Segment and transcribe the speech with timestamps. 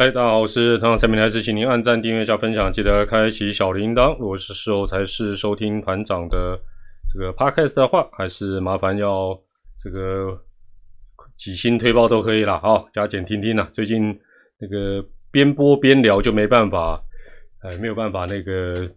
[0.00, 4.16] 嗨，大家好，我是团长蔡明，还是请您按赞、订阅加分享，记得开启小铃铛。
[4.20, 6.56] 如果是事后才是收听团长的
[7.12, 9.36] 这个 podcast 的话，还是麻烦要
[9.82, 10.40] 这个
[11.36, 13.68] 几星推报都可以了哈，加减听听啦。
[13.72, 14.16] 最近
[14.60, 17.02] 那个边播边聊就没办法，
[17.62, 18.88] 哎，没有办法那个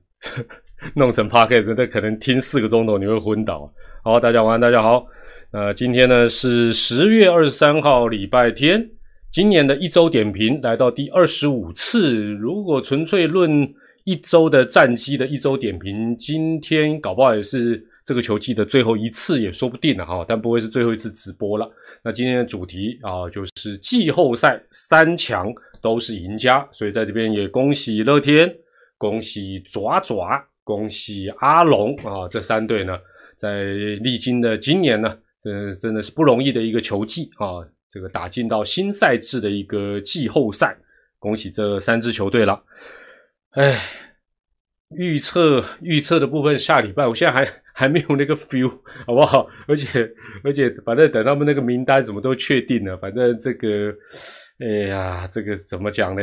[0.94, 3.68] 弄成 podcast，那可能听四个钟头你会昏倒。
[4.04, 5.08] 好，大家晚安，大家好。
[5.52, 8.88] 那今天呢是十月二十三号，礼拜天。
[9.32, 12.22] 今年的一周点评来到第二十五次。
[12.34, 13.74] 如果纯粹论
[14.04, 20.26] 一周的战绩的一周点评，今天搞不好也是这个球季的最后一次，也说不定了哈。
[20.28, 21.66] 但不会是最后一次直播了。
[22.04, 25.50] 那今天的主题啊，就是季后赛三强
[25.82, 28.54] 都是赢家，所以在这边也恭喜乐天，
[28.98, 32.28] 恭喜爪爪，恭喜阿龙啊！
[32.30, 32.98] 这三队呢，
[33.38, 33.64] 在
[34.02, 37.64] 历经的今年呢，真真的是不容易的一个球季啊。
[37.92, 40.76] 这个打进到新赛制的一个季后赛，
[41.20, 42.64] 恭喜这三支球队了。
[43.52, 43.78] 哎，
[44.98, 48.70] 预测预测的部分，下礼拜我现在还还没有那个 feel，
[49.06, 49.46] 好不好？
[49.68, 50.10] 而且
[50.44, 53.94] 而且，反正等他们那个名单怎么都确定了，反正这个，
[54.60, 56.22] 哎呀，这个怎么讲呢？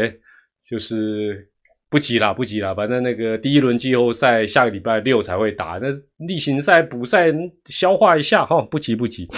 [0.66, 1.48] 就是
[1.91, 2.74] 不急了，不急了。
[2.74, 5.89] 反正那个第一轮季后赛下个礼拜六才会打，那
[6.27, 7.33] 例行赛补赛
[7.66, 9.28] 消化一下哈，不急不急。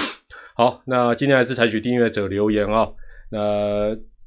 [0.61, 2.87] 好，那今天还是采取订阅者留言啊。
[3.31, 3.39] 那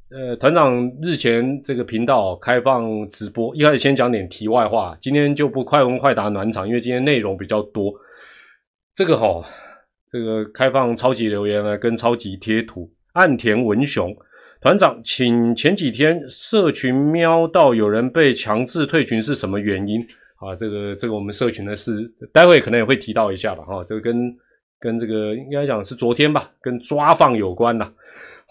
[0.09, 7.93] 呃，团长日前这个频道开放直播，一开始先讲点题外话，今天就不快问快答暖场，因为今天内容比较多。
[8.95, 9.47] 这个哈，
[10.11, 12.91] 这个开放超级留言呢，跟超级贴图。
[13.11, 14.11] 岸田文雄
[14.59, 20.01] 团长，请前几天社群瞄到有人被强制退群是什么原因
[20.37, 20.55] 啊？
[20.55, 23.63] 这个这个我们社群的是，待会可能也会提到一下吧。
[23.65, 24.35] 哈，这个跟。
[24.83, 27.89] 跟这个应该讲是昨天吧，跟抓放有关的。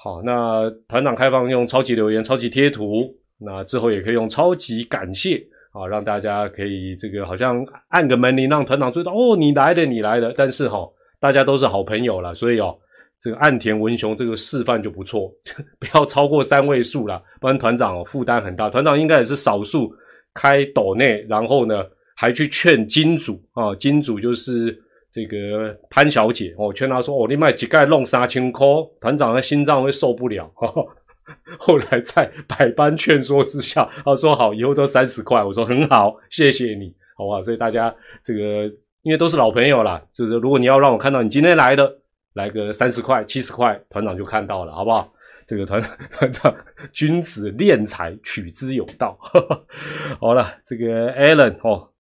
[0.03, 5.37] 好，那团长开放用超级留言、超级贴图，那之后也可以用超级感谢
[5.73, 10.33] 啊，让大家可以这个好像按个门铃，让团长知道哦，你来的，你来的。
[10.35, 10.89] 但是哈，
[11.21, 12.75] 大家都是好朋友了，所以哦，
[13.21, 15.31] 这个岸田文雄这个示范就不错，
[15.79, 18.71] 不要超过三位数了，不然团长哦负担很大。
[18.71, 19.95] 团长应该也是少数
[20.33, 21.85] 开斗内，然后呢
[22.17, 24.82] 还去劝金主啊，金主就是。
[25.13, 28.67] 这个潘小姐，我劝她说：“哦，你买几盖弄三千块，
[28.99, 30.51] 团长的心脏会受不了。”
[31.59, 38.65] 后来在百般劝说之下，她说：“好，以后都三十块。”我说：“很好，谢谢你，好不好？”所以大家这个
[39.03, 41.99] 因为都是老朋友啦，就是如果你要让我看到你今天来的，
[42.33, 45.13] 来个三十块、七十块，团长就看到了，好不好？
[45.45, 45.83] 这个团
[46.17, 46.55] 团长
[46.93, 49.19] 君子敛财，取之有道。
[50.19, 51.91] 好了，这个 Allen 哦。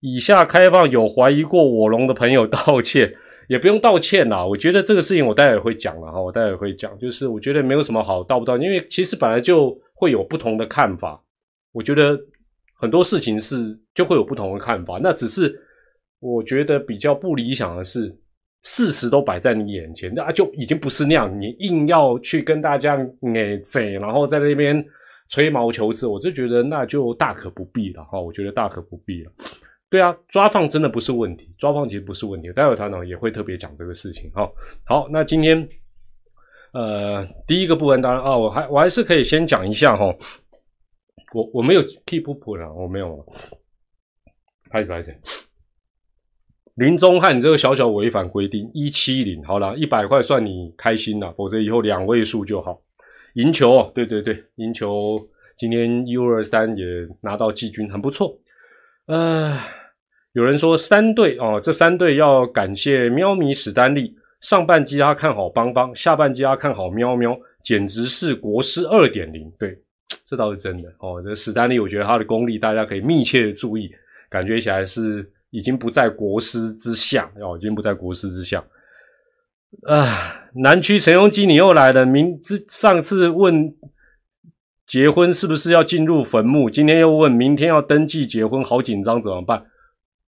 [0.00, 3.12] 以下开放有怀疑过我龙的朋友道歉，
[3.48, 4.46] 也不用道歉啦。
[4.46, 11.20] 我觉得这个事情我待会会讲了哈，我待会会讲，就是我觉得没有什么好道不道，因为其实本来就会有不同的看法。
[11.72, 12.18] 我觉得
[12.80, 15.52] 很多事情是就会有不同的看法，那只是
[16.20, 18.16] 我觉得比较不理想的是，
[18.62, 22.96] 事实都摆在你眼前，那就已经不是那样，你硬要去跟大家
[23.34, 24.84] 哎贼，然后在那边
[25.28, 28.20] 吹毛求疵，我就觉得那就大可不必了哈。
[28.20, 29.32] 我觉得大可不必了。
[29.90, 32.52] 对啊，抓放真的不是问题，抓放其实不是问题。
[32.52, 34.30] 待会团长也会特别讲这个事情。
[34.34, 34.52] 好，
[34.86, 35.68] 好，那今天
[36.72, 40.14] 呃第一个部分当然啊，我还我还是可以先讲一下哈。
[41.32, 43.24] 我我没有 keep up 了，我没有。
[44.70, 45.18] 拍始拍始。
[46.74, 52.78] 林中汉，你这个小小违反规定，一七零，好了，一百块算你开心了，否则以后两位数就好。
[53.34, 55.18] 赢球，对对对，赢球，
[55.56, 56.84] 今天 U 二三也
[57.22, 58.38] 拿到季军，很不错。
[59.06, 59.58] 呃，
[60.32, 64.14] 有人说三队哦，这三队要感谢喵咪史丹利。
[64.40, 69.50] 上半季他看好邦邦，下半季他看好喵喵，简直是国师二点零。
[69.58, 69.76] 对，
[70.26, 71.20] 这倒是真的哦。
[71.24, 73.90] 这史丹利，我觉得他的功力大家可以密切的注意，
[74.30, 78.64] 感觉起来是已经不在国师之下哦，已经不在国师之下。
[79.86, 82.06] 啊，南区陈永基，你又来了。
[82.06, 83.74] 明之上次问。
[84.86, 86.70] 结婚是不是要进入坟墓？
[86.70, 89.66] 今天又问，明天要登记结婚，好紧张，怎么办？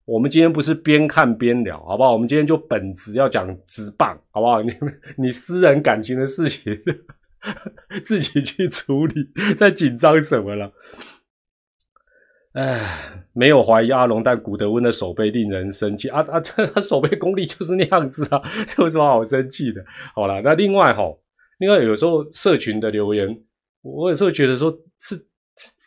[0.09, 2.13] 我们今天不是边看边聊，好不好？
[2.13, 4.59] 我们今天就本职要讲直棒，好不好？
[4.63, 4.73] 你
[5.17, 6.75] 你私人感情的事情
[8.03, 10.71] 自己去处理，在紧张什么了？
[12.53, 16.39] 哎，没有怀疑阿龙，但古德温的手背令人生气啊啊！
[16.39, 18.41] 这 他手背功力就是那样子啊，
[18.79, 19.85] 有什么好生气的？
[20.15, 21.03] 好了，那另外哈，
[21.59, 23.27] 另外有时候社群的留言。
[23.83, 25.15] 我有时候觉得说，是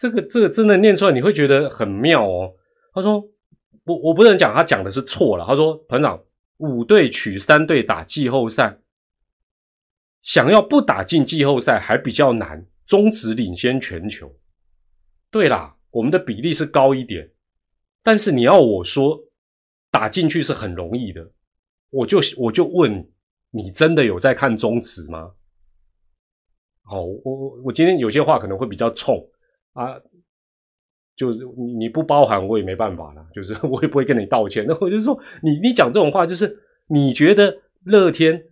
[0.01, 2.53] 这个这个真的念出来，你会觉得很妙哦。
[2.95, 3.23] 他说，
[3.85, 5.45] 我我不能讲他讲的是错了。
[5.47, 6.23] 他说，团长
[6.59, 8.79] 五队取三队打季后赛，
[10.23, 14.33] 想要不打进季后赛还比较难，中职领先全球。
[15.31, 17.31] 对啦，我们的比例是高一点，
[18.03, 19.19] 但是你要我说
[19.91, 21.33] 打进去是很容易的，
[21.91, 23.11] 我就我就问
[23.51, 25.33] 你，真的有在看中职吗？
[26.85, 29.17] 好，我我我今天有些话可能会比较冲
[29.73, 29.99] 啊，
[31.23, 34.65] 就是你你不包含我也没办法了， 就是我也不会跟你道歉。
[34.69, 36.59] 那我就说你你讲这种话，就是
[36.89, 38.43] 你觉得乐天、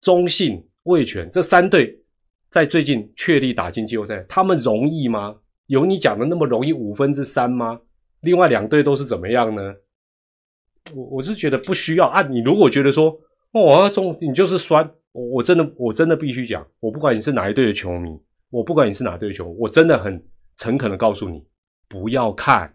[0.00, 1.98] 中信、味全这三队
[2.50, 5.34] 在最近确立打进季后赛，他们容易吗？
[5.66, 7.80] 有你讲的那么容易五分之三吗？
[8.20, 9.74] 另外两队都是怎么样呢？
[10.94, 12.22] 我我是觉得不需要啊。
[12.22, 13.18] 你如果觉得说
[13.52, 14.88] 哦中你就是酸。
[15.16, 18.18] 我真的，我真的必须讲，我不管你是哪一队的球迷，
[18.50, 20.20] 我不管你是哪队的球，我真的很
[20.56, 21.40] 诚恳的告诉你，
[21.88, 22.74] 不要看，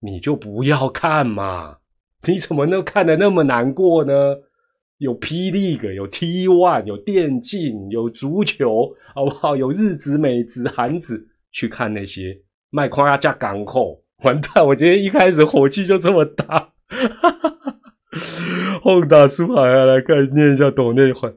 [0.00, 1.78] 你就不要看嘛，
[2.26, 4.12] 你怎么能看的那么难过呢？
[4.98, 9.56] 有霹雳个，有 T One，有电竞，有足球，好不好？
[9.56, 14.64] 有日子、美子、韩子，去看那些卖框架加港口，完蛋！
[14.64, 16.70] 我今天一开始火气就这么大。
[18.82, 21.34] 轰打书海啊，来看念一下抖内环。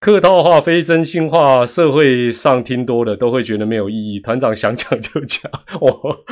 [0.00, 4.20] 客套话、非真心话，社会上听多了都会觉得没有意义。
[4.20, 5.50] 团长想讲就讲，
[5.80, 5.90] 我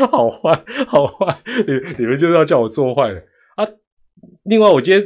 [0.08, 1.36] 好坏好坏，
[1.66, 3.20] 你你们就是要叫我做坏的
[3.56, 3.66] 啊！
[4.44, 5.04] 另外，我今天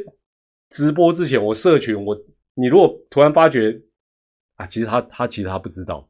[0.69, 2.15] 直播之前，我社群我，
[2.55, 3.81] 你如果突然发觉
[4.57, 6.07] 啊，其实他他其实他不知道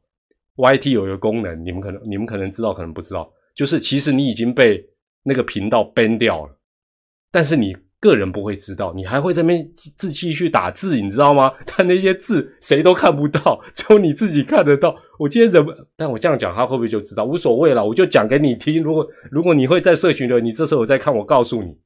[0.57, 4.85] ，YT 有一个功能，你们可能你们可能知道，可能不知道，就是其实你已经被
[5.23, 6.57] 那个频道 ban 掉了，
[7.31, 7.77] 但是你。
[8.01, 11.51] 个人不会知道，你还会在那边自继续打字，你知道吗？
[11.65, 14.95] 他那些字谁都看不到，只有你自己看得到。
[15.19, 15.71] 我今天怎么？
[15.95, 17.23] 但我这样讲，他会不会就知道？
[17.23, 18.81] 无所谓了，我就讲给你听。
[18.81, 21.77] 如果如果你会在社群的，你这时候在看，我告诉你，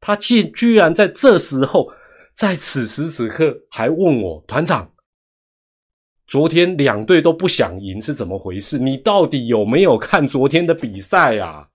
[0.00, 1.88] 他竟居然在这时候，
[2.36, 4.90] 在此时此刻还问我团长，
[6.26, 8.80] 昨天两队都不想赢是怎么回事？
[8.80, 11.68] 你到底有没有看昨天的比赛啊？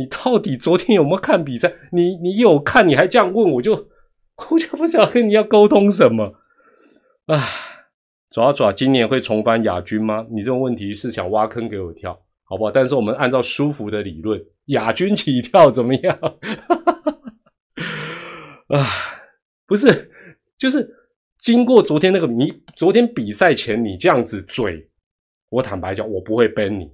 [0.00, 1.70] 你到底昨天有没有看比赛？
[1.92, 3.74] 你你有看，你还这样问，我就
[4.50, 6.40] 我就不晓得跟你要沟通什么。
[7.26, 7.38] 啊，
[8.30, 10.26] 爪爪今年会重返亚军吗？
[10.30, 12.70] 你这种问题是想挖坑给我跳，好不好？
[12.70, 16.18] 但是我们按照舒服的理论，亚军起跳怎么样？
[18.68, 18.86] 啊，
[19.66, 20.10] 不是，
[20.56, 20.88] 就是
[21.38, 24.88] 经过昨天那个，你昨天比赛前你这样子嘴，
[25.50, 26.90] 我坦白讲，我不会 ban 你，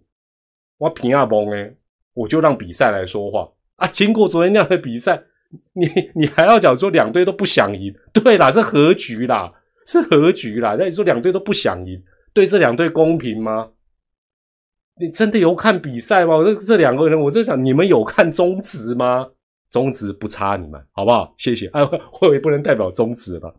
[0.79, 1.77] 我平阿崩诶。
[2.17, 3.47] 我就让比赛来说话
[3.77, 3.87] 啊！
[3.87, 5.23] 经过昨天那样的比赛，
[5.75, 7.95] 你你还要讲说两队都不想赢？
[8.13, 9.53] 对啦，是和局啦，
[9.87, 10.75] 是和局啦。
[10.79, 12.03] 那你说两队都不想赢，
[12.33, 13.69] 对这两队公平吗？
[14.99, 16.43] 你真的有看比赛吗？
[16.43, 19.29] 这这两个人，我在想，你们有看中职吗？
[19.71, 21.35] 中职不差你们，好不好？
[21.37, 21.67] 谢谢。
[21.75, 21.83] 哎，
[22.21, 23.53] 我也不能代表中职吧？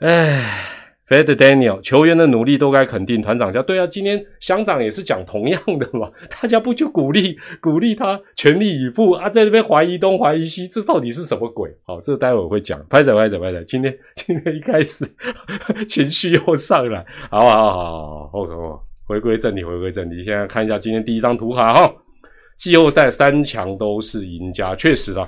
[0.00, 0.77] 哎。
[1.08, 11.74] Fed Daniel 球员的努力都该肯定，团长叫对啊，今天乡长也是讲同样的嘛， 大家不就鼓励鼓励他全力以赴啊，在那边怀疑东怀疑西，这到底是什么鬼？
[11.84, 15.06] 好，这待会我会讲，拍着拍着拍着，今天 今天一开始
[15.88, 18.52] 情绪又上来，好好好好，OK，
[19.06, 21.90] 回归正题，回归正题，现在看一下今天第一张图卡哈，
[22.58, 25.26] 季后赛三强都是赢家，确实啊，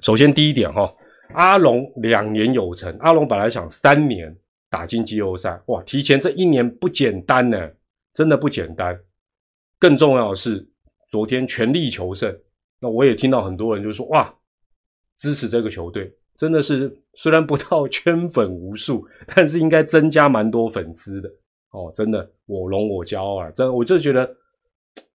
[0.00, 0.92] 首先第一点哈，
[1.34, 4.36] 阿龙两年有成，阿龙本来想三年。
[4.72, 5.82] 打进季后赛，哇！
[5.82, 7.70] 提前这一年不简单呢，
[8.14, 8.98] 真的不简单。
[9.78, 10.66] 更重要的是，
[11.10, 12.34] 昨天全力求胜。
[12.80, 14.34] 那我也听到很多人就说，哇，
[15.18, 21.30] 支持这个球队，真的是虽然不到圈粉无数， 但是应该增加蛮多粉丝的
[21.72, 21.92] 哦。
[21.94, 23.50] 真的，我龙我骄傲啊！
[23.50, 24.34] 真的，我就觉得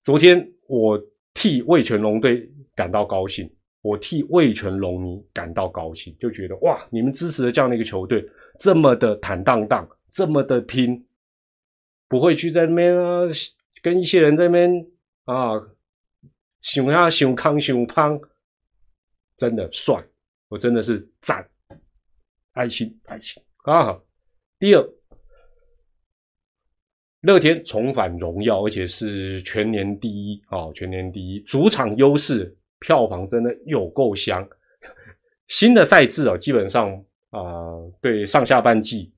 [0.04, 1.00] 昨天我
[1.36, 3.48] 替魏全龙队感到高兴，
[3.84, 8.28] 我替魏全龙迷感到高兴，就觉得哇，你们支持的这样的一个球队。
[8.60, 11.06] 这么的坦荡荡，这么的拼，
[12.08, 13.28] 不会去在那边啊，
[13.82, 14.88] 跟一些人在那边
[15.26, 15.54] 啊，
[16.62, 18.20] 想呀想康想胖，
[19.36, 20.02] 真的帅，
[20.48, 21.46] 我真的是赞，
[22.54, 24.00] 爱心爱心啊！
[24.60, 24.90] 第二，
[27.22, 34.48] 乐天重返荣耀，而且是全年第一啊，全年第一，主场优势，票房真的有够香。
[35.48, 37.04] 新的赛制啊，基本上。
[37.34, 39.12] 啊，对上下半季，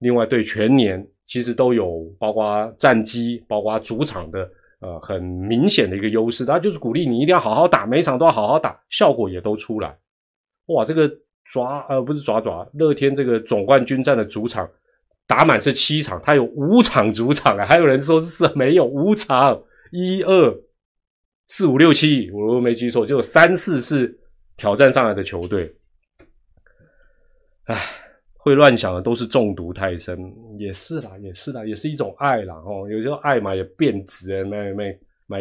[0.00, 4.46] 另外对全年，其实都有包括战绩，包括主场的
[4.80, 6.44] 呃很明显的一个优势。
[6.44, 9.96] 他就是鼓励你一定要好好打，每场都要好好打，效果也都出来。
[10.66, 11.10] 哇，这个
[11.52, 14.68] 爪呃不是爪爪，乐天这个总冠军战的主场
[15.26, 19.58] 打满是七场，他有五场主场啊，还有人说是没有五场，
[19.90, 20.54] 一二
[21.46, 24.14] 四五六七，我如果没记错，就有三四是
[24.56, 25.74] 挑战上来的球队。
[27.64, 27.80] 唉，
[28.34, 30.18] 会乱想的都是中毒太深。
[30.58, 32.54] 也是啦，也是啦，也是一种爱啦。
[32.54, 35.40] 哦，有时候爱嘛也变质，买买买。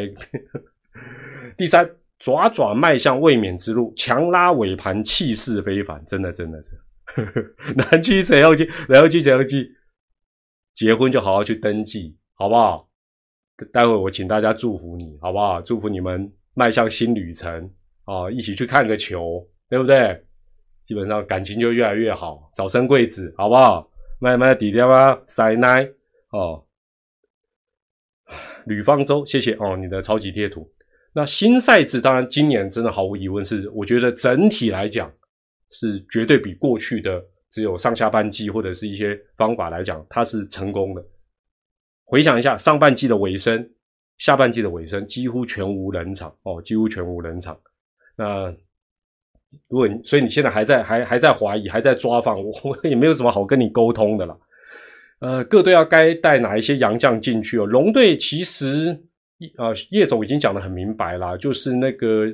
[1.58, 1.90] 第三，
[2.20, 7.44] 爪爪迈向卫冕之路，强拉尾盘，气势非凡，真的，真的，真的。
[7.76, 8.70] 南区谁要去？
[8.88, 9.22] 谁要去？
[9.22, 9.76] 谁要去？
[10.74, 12.90] 结婚就好好去登记，好不好？
[13.72, 15.62] 待会我请大家祝福你，好不好？
[15.62, 17.70] 祝福你们迈向新旅程
[18.06, 18.32] 啊！
[18.32, 20.20] 一起去看个球，对不对？
[20.84, 23.90] 基本上感情就越来越好，早生贵子，好不好？
[24.20, 25.88] 慢慢底掉啊，塞奶
[26.32, 26.64] 哦。
[28.66, 30.70] 吕方舟，谢谢哦，你的超级贴图。
[31.14, 35.12] 那新赛制，当然今年真的毫无疑问是，我觉得整体来讲
[35.72, 41.06] 是绝对比过去的只有上下半季或者是一些方法来讲，它是成功的。
[42.06, 43.70] 回想一下上半季的尾声，
[44.18, 47.60] 下半季的尾声几乎全无人场哦，几乎全无人场。
[48.16, 48.54] 那
[49.70, 54.38] 如果你所以你现在还在还还在怀疑，还在抓放，我我也没有什么好跟你沟通的了。
[55.20, 57.66] 呃，各队要该带哪一些洋将进去哦？
[57.66, 59.04] 龙队其实。
[59.58, 62.26] 啊，叶总已经讲的很明白啦，就是那个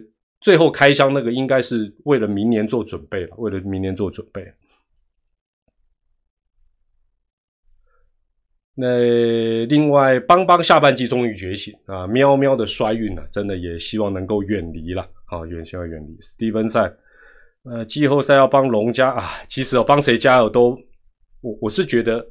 [0.42, 4.46] 最后开箱那个，应该是为了明年做准备了，为了明年做准备。
[8.76, 16.16] 那另外，邦邦下半季终于觉醒啊，喵喵的衰运呢，真的也希望能够远离了啊，远希望远离。
[16.22, 16.94] 斯蒂芬赛，
[17.64, 20.78] 呃，季后赛要帮龙家啊，其实哦，帮谁加油都，
[21.42, 22.26] 我我是觉得。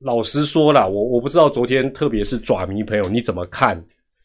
[0.00, 3.76] 老实说了，我我不知道昨天，特别是爪迷朋友你怎么看？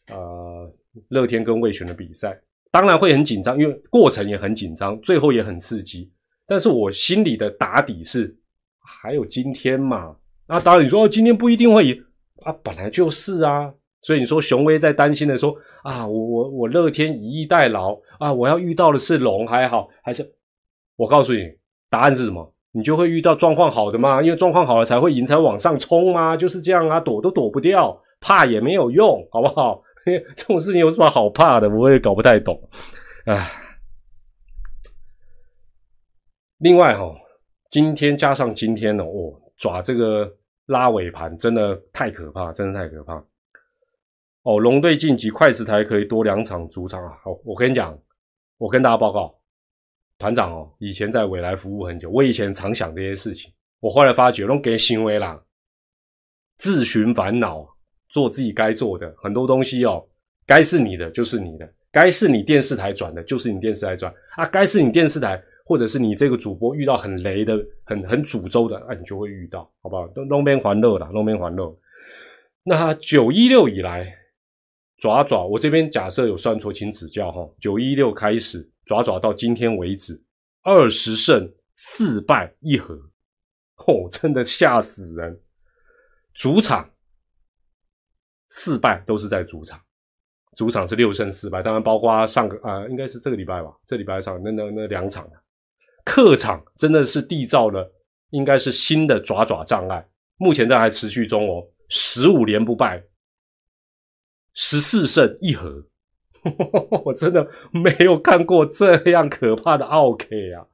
[0.08, 0.72] 呃，
[1.08, 2.34] 乐天跟魏权的比赛，
[2.70, 6.10] 当然会很紧张，因为过程也很紧张，最后也很刺激。
[6.46, 8.34] 但是我心里的打底是，
[8.80, 10.16] 还有今天嘛？
[10.48, 12.04] 那当然你说今天不一定会赢
[12.42, 13.70] 啊，本来就是啊。
[14.02, 20.32] 所以你说雄威在担心的说啊，我我我乐天以逸待劳啊，我要遇到的是龙还好还是？
[20.96, 21.40] 我告诉你，
[21.90, 22.54] 答案是什么？
[22.72, 29.82] 你就会遇到状况好的嘛，因为状况好了才会赢，才往上冲嘛，就是这样啊，躲都躲不掉，怕也没有用，好不好？
[30.36, 31.68] 这种事情有什么好怕的？
[31.68, 32.60] 我也搞不太懂，
[33.24, 33.50] 唉。
[36.58, 37.14] 另外哈，
[37.70, 40.30] 今天加上今天呢，哦，抓这个
[40.66, 43.22] 拉尾盘真的太可怕，真的太可怕。
[44.46, 47.18] 哦，龙队晋级，快石台可以多两场主场啊。
[47.24, 47.98] 好，我跟你讲，
[48.58, 49.36] 我跟大家报告。
[50.18, 53.52] 团长哦，以前在未来服务很久，我以前常想这些事情。
[53.80, 55.42] 我后来发觉，弄给行为啦，
[56.58, 57.66] 自寻烦恼，
[58.08, 60.06] 做自己该做的很多东西哦。
[60.46, 64.46] 该是你的就是你的，该是你电视台转的就是你电视台转啊。
[64.46, 70.06] 该是你电视台或者是你这个主播遇到很雷的、很很诅咒的，啊，你就会遇到，好不好？
[70.06, 71.76] 都弄边还乐啦，弄边还乐。
[72.62, 74.16] 那九一六以来，
[74.98, 77.48] 爪爪，我这边假设有算错，请指教哈。
[77.60, 78.70] 九一六开始。
[78.86, 80.22] 爪爪到今天为止，
[80.62, 82.94] 二十胜四败一和，
[83.78, 85.40] 哦，真的吓死人！
[86.32, 86.88] 主场
[88.48, 89.80] 四败都是在主场，
[90.54, 95.28] 主场是六胜四败，当然包括上个啊，应该是这个礼拜吧，这礼拜上那那那两场
[96.04, 97.92] 客场真的是缔造了
[98.30, 103.02] 应该是新的爪爪障碍，目前在还持续中哦，十五连不败，
[104.56, 105.84] 十四胜一和。
[107.04, 110.64] 我真的没有看过这样可怕的奥 K 啊！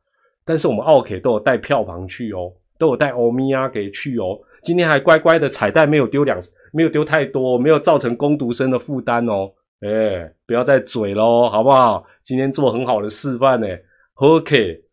[0.45, 4.39] 但是我们奥 K 都有带票房去哦，都有带欧米亚给去哦。
[4.63, 6.39] 今天还乖乖的彩蛋没有丢两，
[6.73, 9.51] 没有丢太多，没有造成攻读生的负担哦。
[9.81, 12.07] 哎，不要再嘴喽，好不好？
[12.23, 13.67] 今天做很好的示范呢。
[14.15, 14.85] OK，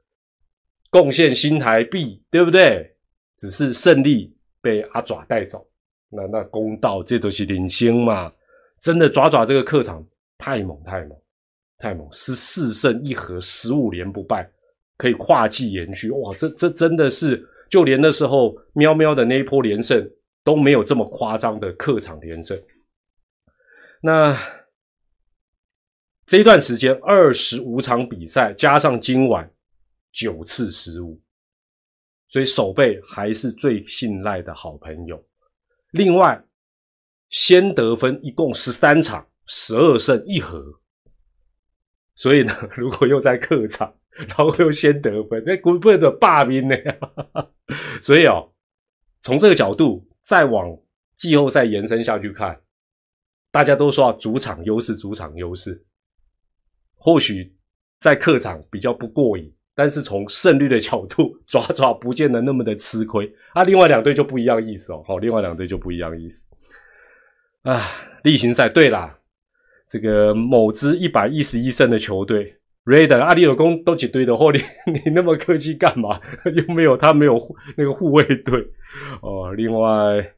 [0.90, 2.96] 贡献新台币，对不对？
[3.38, 5.68] 只是胜利被阿爪带走，
[6.10, 8.32] 那那公道这都是领先嘛。
[8.82, 10.06] 真的爪爪这个客场。
[10.42, 11.22] 太猛太猛
[11.80, 12.08] 太猛！
[12.14, 14.50] 十四胜一和，十五连不败，
[14.96, 16.10] 可以跨季延续。
[16.12, 20.10] 哇，这这真的是，就连那时候喵喵的那一波连胜
[20.42, 22.58] 都没有这么夸张的客场连胜。
[24.02, 24.34] 那
[26.26, 29.52] 这一段时间二十五场比赛，加上今晚
[30.14, 31.20] 九次失误，
[32.30, 35.22] 所以守备还是最信赖的好朋友。
[35.92, 36.42] 另外，
[37.30, 39.26] 先得分一共十三场。
[39.52, 40.64] 十二胜一和，
[42.14, 46.76] 所以呢， 如果又在客场，然后又先得分，那不会的霸兵呢？
[48.00, 48.54] 所以哦，
[49.22, 50.78] 从这个角度再往
[51.16, 52.62] 季后赛延伸下去看，
[53.50, 55.84] 大家都说主场优势，主场优势，
[56.96, 57.52] 或许
[58.00, 63.34] 在客场比较不过瘾，但是从胜率的角度，抓抓不见得那么的吃亏。
[63.54, 66.46] 啊，另外两队就不一样意思哦，好，另外两队就不一样意思
[67.64, 67.82] 啊。
[68.24, 69.18] 例行赛，对啦。
[69.90, 74.60] 这个某支一百一十一胜的球队 r a d e r 阿里有攻都几堆的货，你
[74.94, 76.20] 你那么客气干嘛？
[76.54, 77.40] 又没有他没有
[77.76, 78.64] 那个护卫队
[79.22, 79.52] 哦。
[79.56, 80.34] 另外，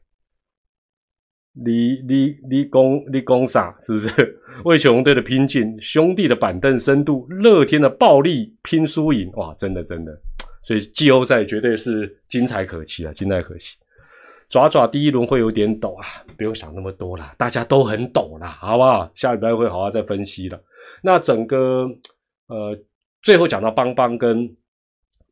[1.52, 3.76] 你你你攻你攻啥？
[3.82, 4.08] 是不是？
[4.64, 10.18] 为球队的拼劲，兄弟的板凳深度，乐天的暴力拼输赢，哇，真的真的。
[10.62, 13.76] 所以季后赛绝对是精彩可期啊，精彩可期。
[14.52, 16.04] 爪爪第一轮会有点抖啊，
[16.36, 19.10] 不用想那么多啦，大家都很抖啦，好不好？
[19.14, 20.62] 下礼拜会好好再分析的。
[21.02, 21.88] 那整个
[22.48, 22.78] 呃，
[23.22, 24.54] 最后讲到邦邦跟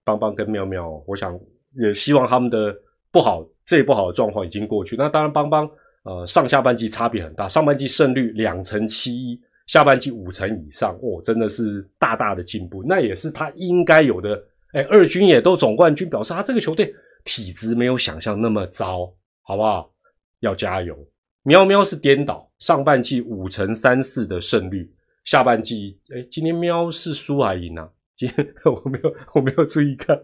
[0.05, 1.39] 邦邦跟妙妙，我想
[1.77, 2.75] 也希望他们的
[3.13, 4.97] 不好最不好的状况已经过去。
[4.97, 5.71] 那当然，邦邦
[6.05, 12.83] 呃上下半季差别很大，上半季胜率两成七一，下半季五成以上，哦，真的是大大的进步。
[12.89, 14.43] 那也是他应该有的。
[14.73, 16.95] 哎，二军也都总冠军，表示他这个球队。
[17.25, 19.13] 体质没有想象那么糟，
[19.43, 19.93] 好不好？
[20.41, 20.97] 要加油。
[21.43, 24.91] 喵喵是颠倒，上半季五成三四的胜率，
[25.25, 27.89] 下半季哎，今天喵是输还赢啊？
[28.17, 30.19] 今天 我没有我没有注意看，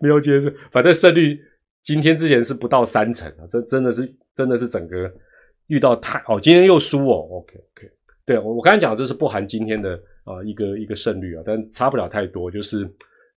[0.00, 0.52] 没有解释。
[0.72, 1.40] 反正胜率
[1.82, 5.12] 今天之前是不到三成啊，这真的是真的是整个
[5.68, 7.28] 遇到太哦，今天又输哦。
[7.30, 7.90] OK OK，
[8.24, 12.88] 对我我刚才讲的就是不含今天的啊一个一个胜率啊，但差不了太多，就是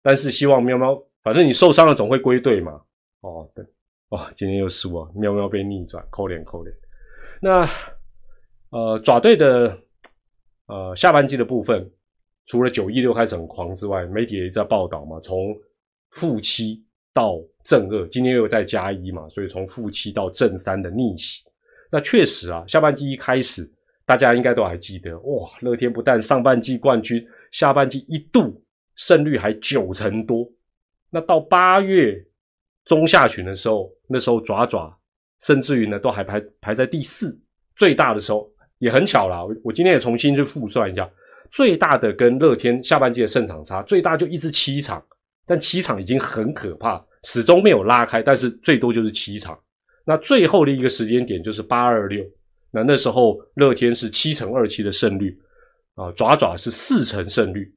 [0.01, 2.81] 但是希望喵喵，反正你受伤了总会归队嘛。
[3.21, 3.65] 哦，对，
[4.09, 5.09] 哦，今天又输啊！
[5.13, 6.73] 喵喵被逆转，扣脸扣脸。
[7.41, 7.67] 那
[8.69, 9.77] 呃，爪队的
[10.67, 11.85] 呃下半季的部分，
[12.45, 15.53] 除了九一六开始很狂之外，媒体也在报道嘛，从
[16.11, 16.81] 负七
[17.13, 21.43] 到正二，今天又在加一嘛，所以从负七到正三的逆袭。
[21.91, 23.69] 那确实啊，下半季一开始，
[24.05, 27.21] 大家应该都还记得，哇，乐天不但上半季冠军，
[27.51, 28.63] 下半季一度
[28.95, 30.49] 胜率还九成多。
[31.09, 32.25] 那到八月。
[32.85, 34.91] 中下旬的时候，那时候爪爪
[35.41, 37.39] 甚至于呢都还排排在第四，
[37.75, 39.43] 最大的时候也很巧啦。
[39.43, 41.07] 我我今天也重新去复算一下，
[41.51, 45.03] 最大的跟乐天下半季的胜场差最大就一支七场，
[45.45, 49.57] 但七场已经很可怕，始终没有拉开，但是最多就是七场。
[50.03, 52.25] 那最后的一个时间点就是八二六，
[52.71, 55.39] 那那时候乐天是七成二七的胜率
[55.93, 57.71] 啊，爪爪是四成胜率，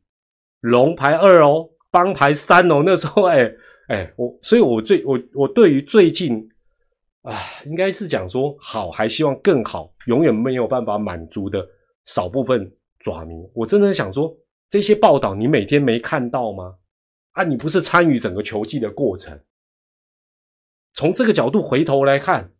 [0.60, 3.52] 龙排二哦，帮排三哦，那时候哎。
[3.88, 6.48] 哎，我所以，我最我我对于最近
[7.22, 11.66] 啊，应该是讲说好，还希望更好，永远没有办法满足的
[12.04, 14.34] 少部分爪迷，我真的想说，
[14.68, 16.76] 这些报道你每天没看到吗？
[17.32, 19.38] 啊，你不是参与整个球季的过程？
[20.94, 22.52] 从这个角度回头来看，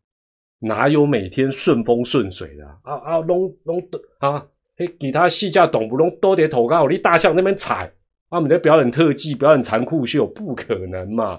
[0.59, 7.93] 哪有每天顺风顺水的啊啊，弄弄的啊，嘿，给他戏价懂不弄多点头高，你大象那边踩。
[8.33, 11.39] 他们在表演特技、表演残酷秀，不可能嘛？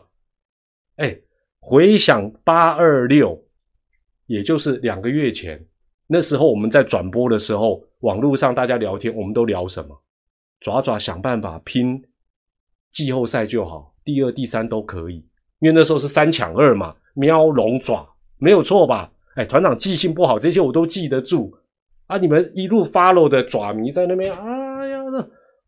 [0.98, 1.18] 哎，
[1.60, 3.44] 回想八二六，
[4.28, 5.60] 也就是两个月前，
[6.06, 10.00] 那时候我们在转播的时候，网络上大家聊天，我们都聊什么？
[10.60, 12.00] 爪爪想办法拼
[12.92, 15.16] 季后赛就好，第二、第三都可以，
[15.62, 19.12] 因为那时候是三抢二嘛，喵龙爪没有错吧？
[19.34, 21.58] 哎，团长记性不好，这些我都记得住
[22.06, 22.20] 啊！
[22.20, 24.63] 你们一路 follow 的爪迷在那边，啊。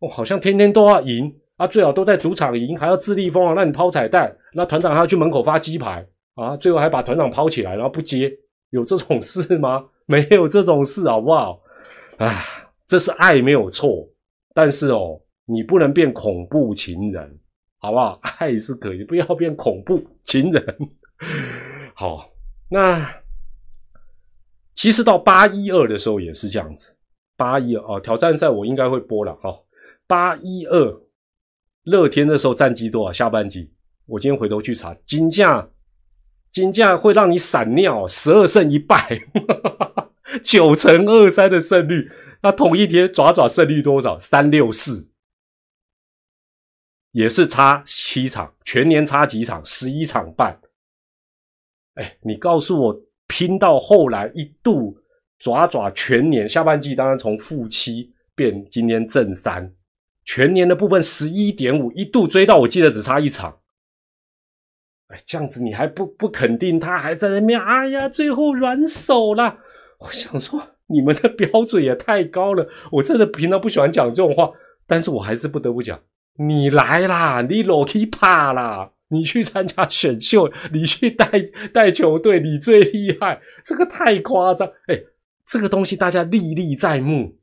[0.00, 8.30] 哦，好像天天都要赢啊，最好都在主场赢，还要自立风啊，让你抛彩蛋，那团长还要去门口发鸡排啊，最后还把团长抛起来，然后不接，
[8.70, 9.86] 有这种事吗？
[10.06, 11.60] 没有这种事，好不好？
[12.18, 12.30] 啊，
[12.86, 14.06] 这是爱没有错，
[14.54, 17.38] 但是哦，你不能变恐怖情人，
[17.78, 18.20] 好不好？
[18.38, 20.76] 爱是可以，不要变恐怖情人。
[21.94, 22.28] 好，
[22.68, 23.10] 那
[24.74, 26.94] 其实到八一二的时候也是这样子，
[27.36, 29.58] 八一二哦，挑战赛我应该会播了哈。
[30.06, 31.00] 八一二，
[31.82, 33.12] 乐天那时候战绩多少？
[33.12, 33.72] 下半季，
[34.06, 35.68] 我今天回头去查，金价，
[36.50, 39.20] 金价会让你闪尿，十二胜一败，
[40.42, 42.10] 九成二三的胜率。
[42.42, 44.18] 那同一天爪爪胜率多少？
[44.18, 45.10] 三六四，
[47.12, 49.64] 也是差七场，全年差几场？
[49.64, 50.60] 十一场半。
[51.94, 54.98] 哎，你告诉我，拼到后来一度
[55.38, 59.74] 爪爪全年下半季，当然从负七变今天正三。
[60.26, 63.60] 全年的部分十一点五，一度追到，我记得只差一场。
[65.06, 67.58] 哎，这样子你还不不肯定他还在那边？
[67.58, 69.58] 哎呀，最后软手了。
[70.00, 72.68] 我想说，你们的标准也太高了。
[72.90, 74.50] 我真的平常不喜欢讲这种话，
[74.86, 75.98] 但是我还是不得不讲。
[76.38, 81.30] 你来啦，你裸体怕啦，你去参加选秀，你去带
[81.72, 83.40] 带球队，你最厉害。
[83.64, 84.68] 这个太夸张。
[84.88, 85.00] 哎，
[85.46, 87.38] 这个东西大家历历在目。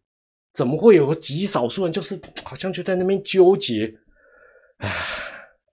[0.53, 3.93] 怎么会有个极少数人，就是 好像就在那边纠结，
[4.77, 4.91] 唉，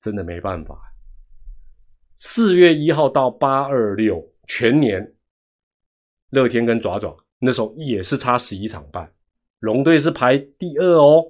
[0.01, 0.79] 真的没办法。
[2.17, 5.15] 四月一号到八二六全年，
[6.31, 9.11] 乐天跟爪爪那时候也是差十一场半，
[9.61, 11.25] 龙队是排第二哦，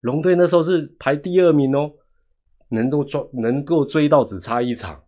[0.00, 1.92] 龙队那时候是排第二名哦，
[2.68, 5.02] 能够追能够追到只差一场。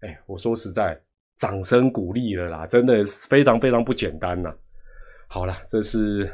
[0.00, 1.00] 哎，我说实在，
[1.36, 4.54] 掌声鼓励了啦，真的非常非常不简单呐。
[5.28, 6.30] 好了，这是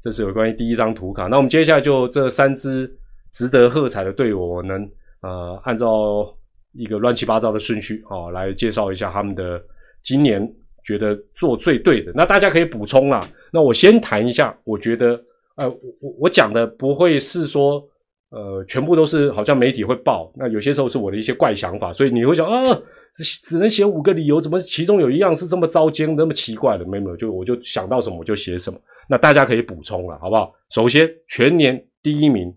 [0.00, 1.26] 这是有关于第一张图卡。
[1.26, 2.90] 那我们接下来就这三支
[3.32, 4.88] 值得喝彩的队伍，我能
[5.22, 6.32] 呃按照
[6.72, 9.60] 一个乱七八糟的顺序哦来介绍一下他们的
[10.02, 10.46] 今年
[10.84, 12.12] 觉得做最对的。
[12.14, 13.28] 那大家可以补充啦。
[13.52, 15.20] 那我先谈一下，我觉得
[15.56, 15.68] 呃
[16.00, 17.82] 我我讲的不会是说
[18.30, 22.80] 呃全部都是好像媒体会报，那有些时候是我的一些怪想法，所以你会想啊。
[23.24, 26.84] 只能写五个理由，怎么其中有一样是这么糟践、那么奇怪的？
[26.84, 28.80] 没有，就我就想到什么我就写什么。
[29.08, 30.54] 那大家可以补充了，好不好？
[30.70, 32.54] 首先，全年第一名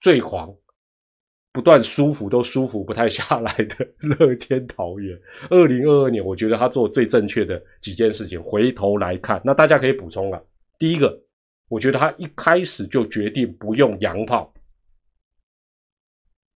[0.00, 0.54] 最狂，
[1.52, 5.18] 不断舒服都舒服不太下来的乐天桃园，
[5.50, 8.42] 二零二二年，我觉得他做最正确的几件事情。
[8.42, 10.42] 回头来看，那大家可以补充了。
[10.78, 11.20] 第一个，
[11.68, 14.52] 我觉得他一开始就决定不用洋炮。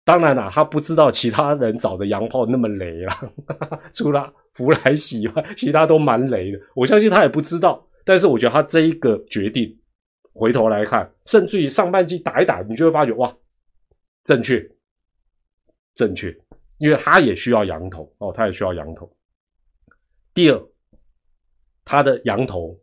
[0.03, 3.31] 当然啦，他不知道其他人找的洋炮那么雷啊，
[3.93, 6.59] 除了弗莱喜外，其他都蛮雷的。
[6.75, 9.79] 我相信他也不知道，但是我觉得他这一个决定，
[10.33, 13.31] 回头来看，甚至于上半季打一打，你就会发觉哇，
[14.23, 14.67] 正确，
[15.93, 16.35] 正确，
[16.79, 19.09] 因为他也需要羊头哦，他也需要羊头。
[20.33, 20.59] 第二，
[21.85, 22.75] 他的羊头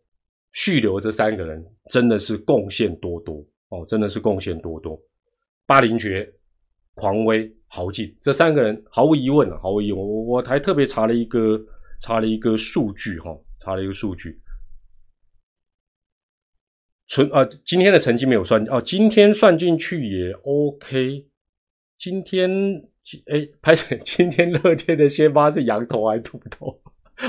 [0.52, 4.96] 续留这三个人真的是贡献多多哦，真的是贡献多多。
[5.66, 6.33] 巴林爵。
[6.99, 10.01] 狂威、豪进这三个人毫无疑问啊，毫无疑问。
[10.01, 11.59] 我我还特别查了一个
[12.01, 13.31] 查了一个数据哈，
[13.61, 14.41] 查了一个数据。
[17.07, 21.25] 纯啊，今天的成绩没有算哦，今天算进去也 OK。
[21.97, 22.51] 今天
[23.33, 26.81] 哎，拍成 今天乐天的先发是羊头还是土头？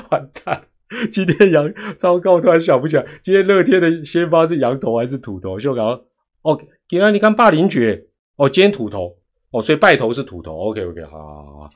[0.10, 0.68] 完蛋！
[1.12, 5.60] 今天羊糟糕，突然想不起来，今天乐天的先发是羊头还是土头？
[5.60, 6.04] 就搞
[6.42, 9.19] 哦，给啊，你看霸凌爵哦，今天土头。
[9.52, 11.70] 哦，所以拜头是土头，OK OK，好，好，好，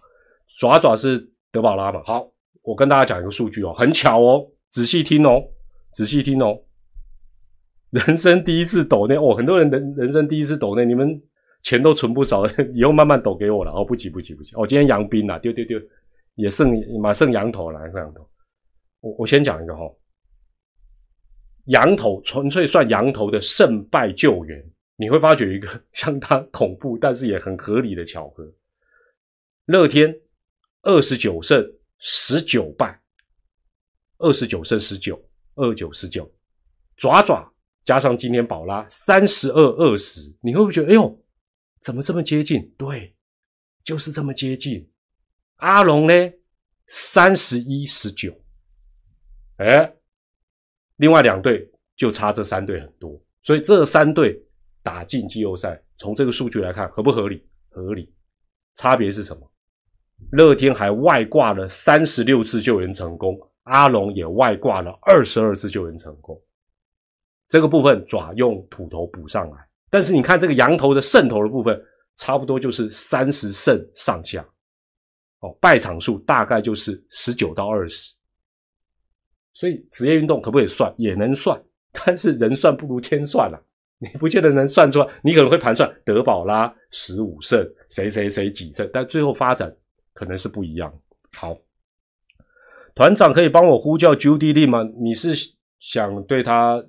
[0.60, 1.20] 爪爪是
[1.52, 2.04] 德宝拉嘛？
[2.06, 2.30] 好，
[2.62, 5.44] 我跟大家讲一个数据哦，很巧哦，仔细听哦，
[5.92, 6.56] 仔细听哦，
[7.90, 11.20] 人生第一次抖内哦，很多人人人生第一次抖内，你们
[11.64, 15.80] 钱都存不少， 以后慢慢抖给我了哦，不急不急不急，哦，今天杨斌啊，丢丢丢，
[16.36, 18.30] 也剩马剩羊头了，剩羊头，
[19.02, 19.82] 我我先讲一个哈，
[21.66, 24.64] 羊头纯粹算羊头的胜败救援。
[24.96, 28.54] 你会发觉一个 相当恐怖，但是也很合理的巧合。
[29.66, 30.14] 乐天
[30.82, 31.66] 二十九胜
[32.00, 33.02] 十九败，
[34.18, 35.20] 二十九胜十九，
[35.56, 36.32] 二九十九。
[36.96, 37.52] 爪爪
[37.84, 41.24] 加上今天宝拉三十二二十，你会不会觉得，哎呦，
[41.80, 42.72] 怎么这么接近？
[42.78, 43.16] 对，
[43.84, 44.88] 就是这么接近。
[45.56, 46.14] 阿龙呢，
[46.88, 48.40] 三十一十九。
[49.58, 49.94] 哎，
[50.98, 54.42] 另外两队就差这三队很多，所以这三队。
[54.84, 57.44] 打进季后赛，从这个数据来看，合不合理？
[57.70, 58.14] 合理。
[58.76, 59.52] 差别是什么？
[60.32, 66.40] 乐天还外挂了三十六次救援成功，阿龙也外挂了二十二次救援成功。
[67.50, 69.58] 这个部分爪用土头补上来，
[69.90, 71.80] 但是你看这个羊头的胜头的部分，
[72.18, 74.44] 差不多就是三十胜上下。
[75.40, 78.14] 哦，败场数大概就是十九到二十。
[79.54, 80.92] 所以职业运动可不可以算？
[80.98, 83.64] 也能算，但是人算不如天算了。
[84.04, 89.74] 你不见得能算出来，你可能会盘算德保拉十五胜，谁谁谁几胜，但最后发展
[90.14, 90.94] 可能是不一样。
[91.38, 91.58] 好，
[92.94, 94.84] 团长可以帮我呼叫 Judy 吗？
[95.00, 95.34] 你是
[95.80, 96.84] 想对他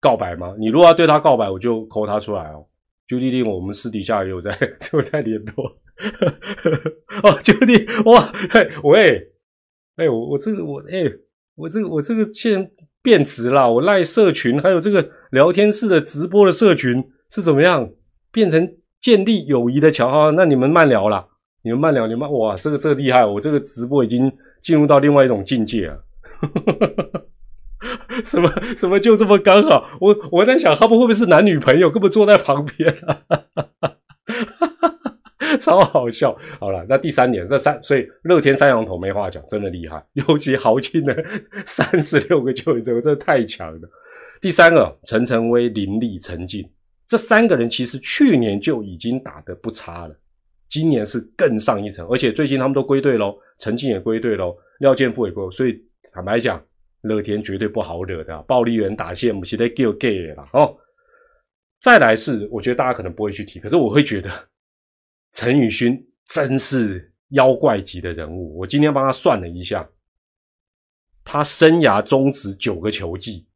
[0.00, 0.54] 告白吗？
[0.58, 2.64] 你如果要对他告白，我就 call 他出来哦。
[3.08, 4.56] Judy 我们私底下也有在
[4.94, 5.66] 有在联络。
[7.24, 9.32] 哦，Judy，哇，嘿喂，
[9.96, 11.02] 哎，我我这个我哎，
[11.56, 12.70] 我这个我这个现。
[13.04, 17.88] 变质了，我赖社群，还有这个聊天室的直播的社群是怎么样
[18.30, 20.30] 变成建立友谊的桥哈？
[20.36, 21.26] 那你们慢聊了，
[21.62, 26.04] 你们慢聊，你们哇，这个这个厉害，我这个直播已经进入到另外一种境界了。
[28.22, 29.88] 什么什么就这么刚好？
[30.02, 32.94] 我我在想，他们会不会是男女朋友，根本坐在旁边？
[35.58, 36.36] 超好笑！
[36.60, 41.16] 好了，那第三点，这三所以乐天三羊头没话讲，真的厉害，尤其豪进的
[41.64, 43.80] 三十六个救援者，真的太强了。
[44.42, 46.68] 第三个，陈晨威、林立、陈进，
[47.06, 50.20] 这三个人其实去年就已经打得不差了，
[50.68, 55.80] 今年是更上一层，而且最近他们都归队喽，陈进也归队喽，廖建富也归，所以
[56.12, 56.60] 坦白讲，
[57.02, 60.76] 乐天绝对不好惹的，暴力员打线，我们现在 get get 了哦。
[61.80, 64.28] 再来是，我觉得大家可能不会去提，可是我会觉得。
[65.34, 69.88] 陈宇勋真是妖怪级的人物，我今天帮他算了一下，
[71.24, 73.46] 他生涯终止九个球季，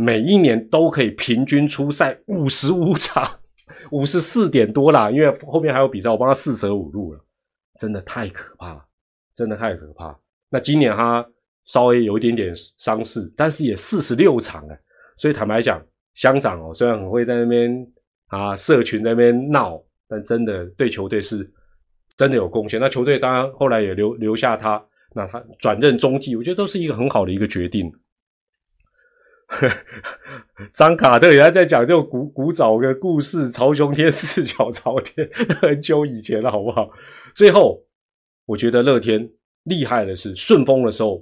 [0.00, 3.22] 每一年都可以平均出赛五十五场，
[3.92, 7.20] 五十四点多啦，因为后面还有比赛，我帮他四舍五入了，
[7.78, 8.84] 真的太可怕了，
[9.34, 10.18] 真的太可怕。
[10.48, 11.24] 那今年他
[11.66, 14.74] 稍微有一点点伤势，但是也四十六场了，
[15.18, 15.84] 所以坦白讲，
[16.14, 17.86] 乡长哦，虽然很会在那边
[18.28, 21.48] 啊，社群那边闹，但真的对球队是
[22.16, 22.80] 真的有贡献。
[22.80, 24.82] 那球队当然后来也留留下他，
[25.14, 27.92] 那他转任中继，我觉得都是一个很好的一个决定。
[30.72, 35.28] 张卡特也在讲这种古古早的故事，朝雄天四脚朝天，
[35.60, 36.88] 很久以前了，好不好？
[37.34, 37.82] 最后，
[38.46, 39.28] 我觉得乐天
[39.64, 41.20] 厉害的是顺风的时候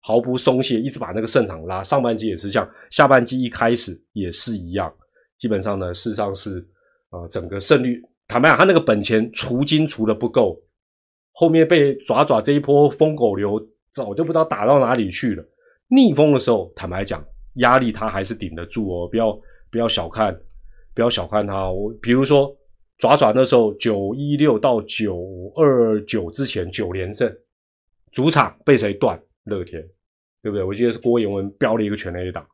[0.00, 1.82] 毫不松懈，一直把那个胜场拉。
[1.82, 4.92] 上半季也是这样，下半季一开始也是一样。
[5.38, 6.64] 基本上呢，事实上是
[7.10, 10.60] 呃，整个胜率，坦白讲，他那个本钱除金除的不够，
[11.32, 13.60] 后面被爪爪这一波疯狗流，
[13.92, 15.44] 早就不知道打到哪里去了。
[15.94, 17.22] 逆风的时候，坦白讲，
[17.56, 19.06] 压力他还是顶得住哦。
[19.06, 19.38] 不要
[19.70, 20.34] 不要小看，
[20.94, 21.70] 不要小看他。
[21.70, 22.50] 我比如说
[22.98, 27.30] 爪爪那时候九一六到九二九之前九连胜，
[28.10, 29.20] 主场被谁断？
[29.44, 29.82] 乐天，
[30.42, 30.64] 对不对？
[30.64, 32.46] 我记得是郭彦文飙了一个全垒打，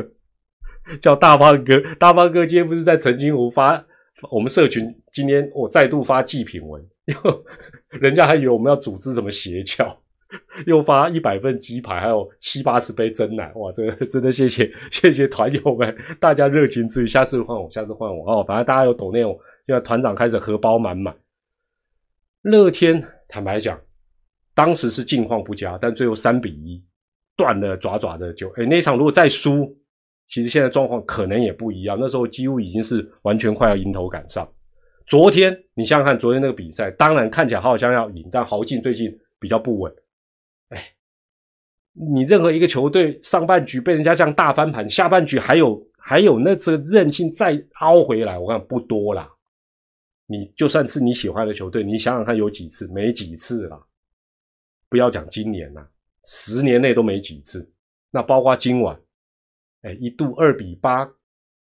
[1.00, 1.80] 叫大胖哥。
[1.98, 3.82] 大胖哥今天不是在澄清湖发
[4.30, 4.94] 我们社群？
[5.12, 6.84] 今天我再度发祭品文，
[8.00, 9.98] 人家还以为我们要组织什么邪教。
[10.66, 13.70] 又发一百份鸡排，还有七八十杯真奶，哇！
[13.72, 18.44] 这个真的谢谢谢谢团友们，大家热情之余，下次换我，下次换我哦。
[18.46, 21.14] 反正大家有懂那种，现在团长开始荷包满满。
[22.42, 23.78] 乐天坦白讲，
[24.54, 26.82] 当时是境况不佳，但最后三比一
[27.36, 29.76] 断了爪爪的就，哎，那场如果再输，
[30.28, 31.96] 其实现在状况可能也不一样。
[32.00, 34.48] 那时候几乎已经是完全快要迎头赶上。
[35.06, 39.92] 昨天你想想看，昨天那个比赛，当然看起来好像要赢，但豪进最近比较不稳。
[40.68, 40.92] 哎，
[41.92, 49.30] 你任何一个球队上半局被人家这样大翻盘，下半局还有还有那这个韧性再凹回来，我看不多啦。
[50.26, 52.86] 你就算是你喜欢的球队，你想想看有几次？
[52.88, 53.80] 没几次啦。
[54.90, 55.88] 不要讲今年啦，
[56.24, 57.66] 十年内都没几次。
[58.10, 58.98] 那包括今晚，
[59.82, 61.10] 哎，一度二比八，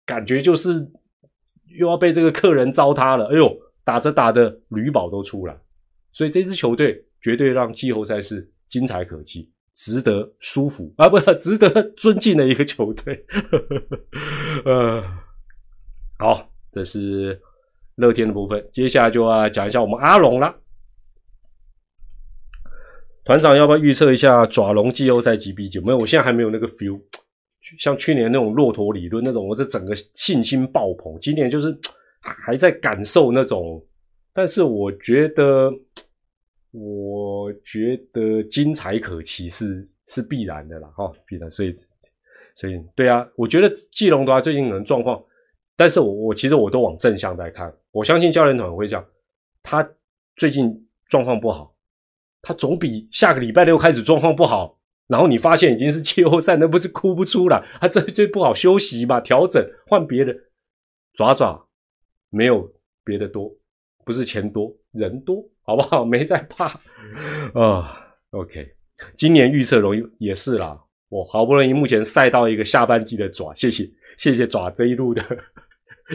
[0.06, 0.88] 感觉就是
[1.66, 3.26] 又要被这个客人糟蹋了。
[3.32, 5.60] 哎呦，打着打着吕宝都出来，
[6.12, 8.51] 所以这支球队绝对让季后赛是。
[8.72, 13.22] 精彩可期，值得舒服啊，不是， 值得尊敬的一个球队。
[14.64, 15.04] 呃，
[16.18, 17.38] 好，这是
[17.96, 20.54] 乐天的部分，接下来就要讲一下我们阿龙了。
[23.26, 25.82] 团长要不要预测一下爪龙季后赛几比九？
[25.82, 26.98] 没有，我现在还没有那个 feel，
[27.78, 31.18] 像去年那种骆驼理论那种，我这整个信心爆棚。
[31.20, 31.78] 今年就是
[32.20, 33.84] 还在感受那种，
[34.32, 35.70] 但是我觉得。
[36.72, 41.50] 我觉得精彩可期是是必然的啦，哈，必然。
[41.50, 41.76] 所以，
[42.56, 45.22] 所以对啊，我觉得季龙的话最近可能状况，
[45.76, 47.70] 但是我我其实我都往正向在看。
[47.90, 49.06] 我相信教练团会讲，
[49.62, 49.86] 他
[50.36, 50.72] 最近
[51.08, 51.76] 状况不好，
[52.40, 57.62] 他总比下个礼拜六开始状况不好，然后你发现已经是季后赛，那不是哭不出来？
[57.82, 60.34] 他这这不好休息嘛，调整换别的，
[61.12, 61.68] 爪爪
[62.30, 62.66] 没有
[63.04, 63.54] 别的多，
[64.06, 65.46] 不是钱多人多。
[65.64, 66.04] 好不好？
[66.06, 66.80] 没在怕
[67.54, 67.98] 啊。
[68.30, 68.74] OK，
[69.16, 70.78] 今年预测容易也是啦。
[71.08, 75.22] 我好不容易目前赛到一个下半季的爪，谢谢谢谢爪这一路的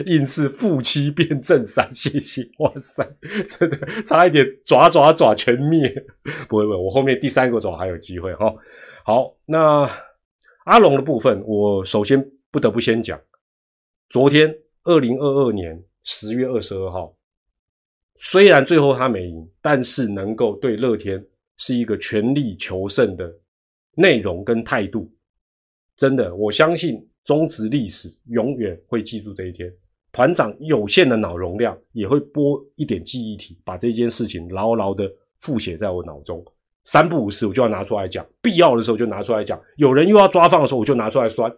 [0.06, 3.08] 硬是负七变正三，谢谢哇塞，
[3.48, 5.88] 真的差一点爪爪爪全灭。
[6.48, 8.52] 不会不会，我后面第三个爪还有机会哈。
[9.04, 9.88] 好，那
[10.64, 13.20] 阿龙的部分，我首先不得不先讲，
[14.08, 17.14] 昨天二零二二年十月二十二号。
[18.20, 21.24] 虽然最后他没赢，但是能够对乐天
[21.56, 23.32] 是一个全力求胜的
[23.94, 25.10] 内容跟态度，
[25.96, 29.72] 真的，我相信中职历史永远会记住这一天。
[30.10, 36.44] 团长有限的脑容量也会拨一点记忆体，把这件事情牢牢的复写在我脑中。
[36.84, 39.60] 三不五时我就要拿出来讲，必要的时候就拿出来讲。
[39.76, 41.54] 有人又要抓放的时候，我就拿出来酸。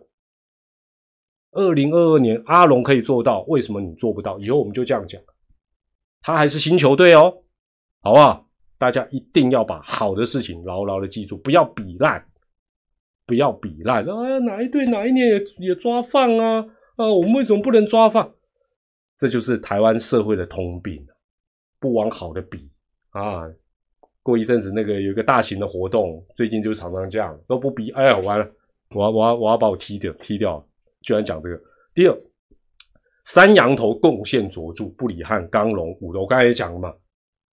[1.53, 4.39] 二零二二年阿龙可以做到，为什么你做不到？
[4.41, 5.23] 以后我们就这样讲。
[6.23, 7.43] 他还是新球队哦，
[8.03, 8.47] 好不好？
[8.79, 12.25] 大家一定要把好的事情牢牢的记住，不要比烂，
[13.27, 14.03] 不要比烂。
[14.09, 16.67] 啊，哪一队哪一年也也抓放啊？
[16.97, 18.33] 啊，我们为什么不能抓放？
[19.19, 21.07] 这就是台湾社会的通病，
[21.79, 22.71] 不往好的比
[23.11, 23.45] 啊。
[24.23, 27.91] 过一阵子那个有一个大型的活动，最近就常常这样，都不比。
[27.91, 28.51] 哎呀，完了，
[28.95, 30.67] 我要我要我要把我踢掉踢掉，
[31.03, 31.61] 居然讲这个。
[31.95, 32.19] 第二。
[33.25, 36.93] 三羊头贡献卓著，布里汉、刚龙、五楼，我刚才也讲了嘛，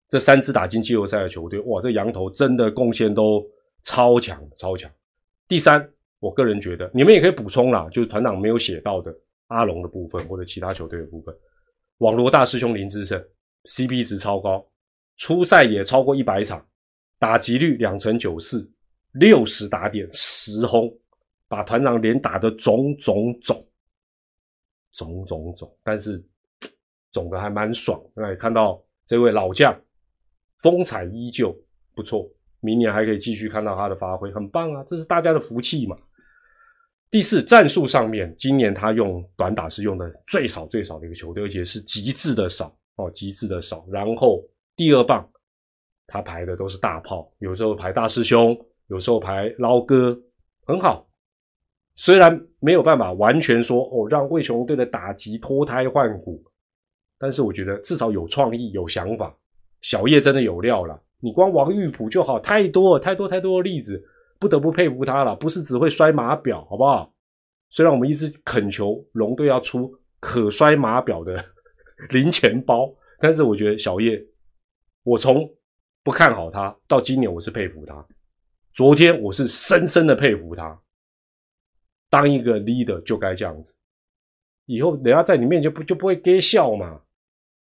[0.09, 3.45] 这三支打进季后赛的球队，哇，这羊头真的贡献都
[3.83, 4.91] 超强，超强。
[5.49, 5.87] 第三，
[6.19, 9.15] 我个人觉得，你们也可以补充啦，就是团长没有写到的，
[9.49, 11.35] 阿龙的部分或者其他球队的部分。
[11.99, 13.23] 网罗大师兄林志胜
[13.65, 14.67] ，CP 值超高，
[15.19, 16.65] 初赛也超过一百场，
[17.19, 18.69] 打击率两成九四，
[19.13, 20.93] 六十打点十轰，
[21.49, 23.65] 把团长连打的肿肿肿，
[24.97, 26.25] 肿肿肿，但是
[27.13, 28.03] 肿的还蛮爽。
[28.15, 29.79] 那看到这位老将
[30.63, 31.55] 风采依旧
[31.95, 32.27] 不错，
[32.61, 34.83] 明年还可以继续看到他的发挥，很棒啊！
[34.85, 35.97] 这是大家的福气嘛。
[37.11, 43.87] 第四，战术上面，今年他用短打是用的最少最少的一个球队，而且是极致的少哦，极致的少。
[43.93, 44.43] 然后
[44.75, 45.31] 第二棒，
[46.07, 50.19] 他排的都是大炮，有时候排大师兄，有时候排捞哥，
[50.67, 51.06] 很好。
[51.97, 56.45] 虽然没有办法完全说哦，让魏雄队的打击脱胎换骨，
[57.19, 59.35] 但是我觉得至少有创意、有想法。
[59.81, 64.03] 小叶真的有料了，你光王玉普就好，太多太多太多的例子。
[64.39, 67.11] 不得不佩服他了，不是只会摔码表，好不好？
[67.71, 71.43] 虽然我们一直恳求龙队要出可摔码表的
[72.13, 74.23] 零钱包，但是我觉得小叶，
[75.05, 75.49] 我从
[76.05, 78.07] 不看好他到今年，我是佩服他。
[78.75, 80.79] 昨天我是深深的佩服他。
[82.11, 83.75] 当一个 leader 就该这样子，
[84.67, 87.01] 以后人家在你面前不就不会给笑嘛？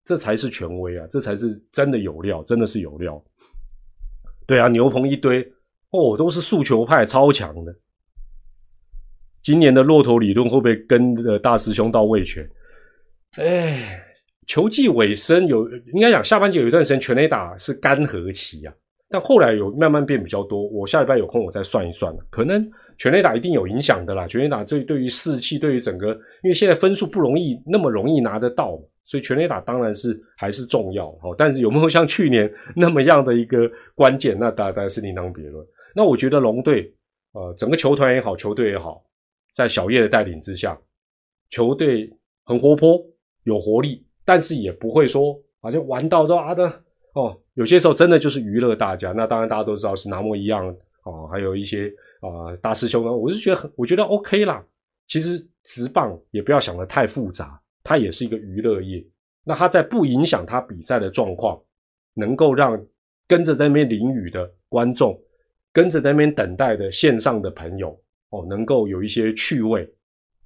[0.05, 3.23] 这才是权威啊，这才是真的有料，真的是有料。
[4.47, 5.53] 对啊，牛棚一堆。
[5.91, 7.75] 哦，都是诉求派，超强的。
[9.41, 12.49] 今年的骆驼理论会不会跟着大师兄到位权？
[13.37, 14.03] 哎，
[14.47, 18.75] 球季尾声有，应该讲下半季有一段时间全垒打是干涸期啊，
[19.09, 20.67] 但后来有慢慢变比较多。
[20.69, 24.27] 我下礼拜有空我再算一算可能全垒打一定有影响的啦。
[24.27, 26.09] 全垒打对对于士气，对于整个，
[26.43, 31.35] 因为现在分数不容易那么容易拿得到，所以全垒打当然是还是重要哦。
[31.37, 35.67] 但是有没有像去年那么样的一个关键，那当然是另当别论。
[35.95, 36.93] 那我觉得龙队，
[37.33, 39.03] 呃，整个球团也好，球队也好，
[39.55, 40.79] 在小叶的带领之下，
[41.51, 42.11] 球队
[42.45, 43.03] 很活泼，
[43.45, 46.65] 有活力，但是也不会说好像玩到都啊的
[47.15, 47.37] 哦。
[47.55, 49.13] 有些时候真的就是娱乐大家。
[49.13, 50.69] 那当然大家都知道是拿莫一样
[51.03, 54.65] 啊，还有一些啊大师兄啊，我是觉得很，我觉得 OK 啦。
[55.07, 59.05] 其实直棒也不要想的太复杂，它也是一个娱乐业。
[59.45, 61.61] 那他在不影响他比赛的状况，
[62.15, 62.85] 能够让
[63.29, 65.19] 跟着那边淋雨的观众。
[65.73, 67.91] 跟着那边等待的线上的朋友
[68.31, 69.87] 哦，能够有一些趣味，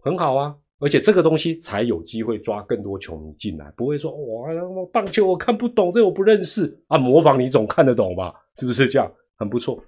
[0.03, 0.53] 很好啊！
[0.81, 4.49] 而且这个东西才有机会抓更多球迷进来，不会说哇，
[4.93, 8.35] 棒球我看不懂，这我不认识啊，模仿你总看得懂吧？
[8.57, 9.09] 是不是这样？
[9.39, 9.81] 很不错。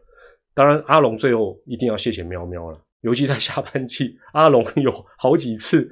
[0.55, 5.91] 当然，阿龙最后一定要谢谢喵喵了，尤其在下半季， 阿龙有好几次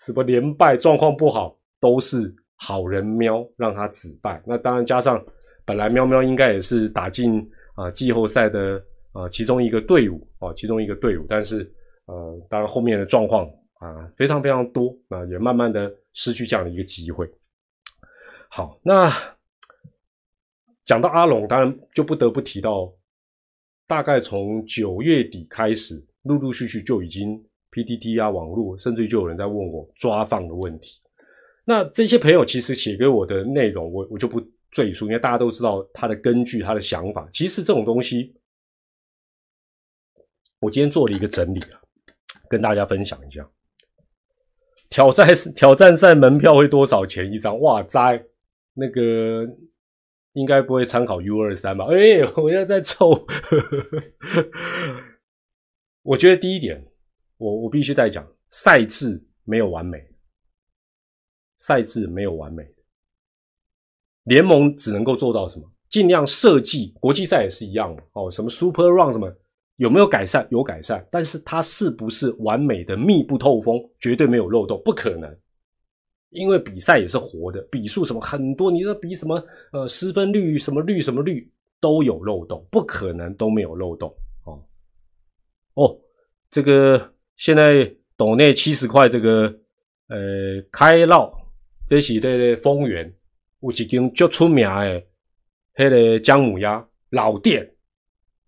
[0.00, 4.42] 什么连败状况不好，都是好人喵让他止败。
[4.46, 5.24] 那当然加上
[5.64, 7.48] 本来喵喵应该也是打进。
[7.78, 8.82] 啊，季后赛的
[9.12, 11.58] 啊，其中一个队伍啊，其中一个队伍，但是
[12.06, 17.24] 呃，当然后面的状况啊，非常非常多啊，也慢慢的失去这样的一个机会。
[18.48, 19.12] 好，那
[20.84, 22.92] 讲到阿龙，当然就不得不提到，
[23.88, 31.00] 大概从九月底开始，陆陆续续就已经 PTT 啊，网络，甚至就有人在问我抓放的问题。
[31.64, 34.40] 那这些朋友其实写给我的内容，我我就不。
[34.70, 37.26] 赘述，因为大家都知道他的根据，他的想法。
[37.32, 38.34] 其实这种东西，
[40.60, 41.80] 我今天做了一个整理啊，
[42.50, 43.48] 跟大家分享一下。
[44.90, 47.58] 挑战挑战赛门票会多少钱一张？
[47.60, 48.22] 哇塞，
[48.74, 49.46] 那个
[50.38, 51.86] 应该不会参考 U 二三吧？
[51.90, 53.26] 哎，我要再凑。
[56.02, 56.82] 我觉得第一点，
[57.36, 59.98] 我我必须再讲，赛制没有完美，
[61.58, 62.64] 赛制没有完美。
[64.24, 65.68] 联盟只能够做到什么？
[65.88, 68.30] 尽量设计，国际赛也是一样的哦。
[68.30, 69.34] 什么 Super Run 什么
[69.76, 70.46] 有没有改善？
[70.50, 73.80] 有改善，但是它是不是完美的密不透风？
[73.98, 75.36] 绝对没有漏洞，不可能。
[76.30, 79.42] 因为比赛也是活的，比数什么很多，你说比什么
[79.72, 81.50] 呃失分率什么率什么率
[81.80, 84.62] 都有漏洞，不可能都没有漏洞哦。
[85.74, 85.98] 哦，
[86.50, 89.44] 这个现在岛内七十块，这个
[90.08, 91.32] 呃开绕
[91.88, 93.12] 这是这个丰源。
[93.60, 95.02] 有一间足出名的，
[95.74, 97.68] 迄个姜母鸭老店，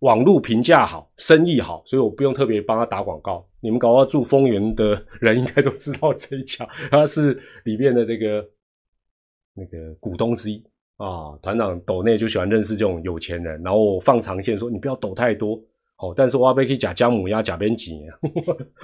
[0.00, 3.46] 网络评价好，生意好，所以我不用特别帮他打广告。
[3.60, 8.44] 你们搞到住丰原的人应该都知道这一家，他是里面的这个
[9.54, 10.62] 那个股东之一
[10.96, 11.36] 啊。
[11.42, 15.60] 团长抖内就喜欢认识这种有钱人，然后放长线说你不要抖太多，
[15.98, 18.10] 哦，但是我可以假姜母鸭假边几年，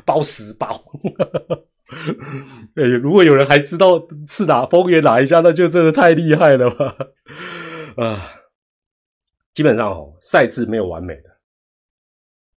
[0.04, 0.68] 包十包。
[2.74, 6.96] 哎，如果有人还知道是哪丰源哪一家，那就真的太厉害了吧！
[7.96, 8.28] 啊，
[9.56, 11.30] 基本上哦，赛制没有完美的，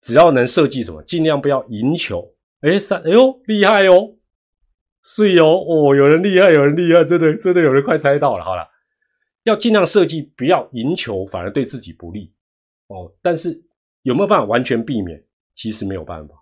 [0.01, 2.29] 只要能设计什么，尽量不要赢球。
[2.59, 4.17] 哎，三，哎呦，厉害哦！
[5.01, 8.43] 是哦，哦，有人厉害，有人厉害，真的，真的有人快猜到了。
[8.43, 8.67] 好了，
[9.43, 12.33] 要尽量设计不要赢球，反而对自己不利
[12.87, 13.09] 哦。
[13.21, 13.57] 但是
[14.01, 15.23] 有没有办法完全避免？
[15.55, 16.35] 其实没有办法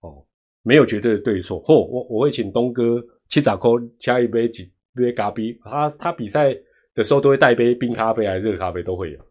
[0.00, 0.24] 哦，
[0.62, 1.60] 没有绝对的对错。
[1.60, 2.98] 或我我会请东哥
[3.28, 6.56] 七早扣加一杯几杯咖啡，他他比赛
[6.94, 9.27] 的时候都会带一杯冰咖啡还是热咖啡都会有。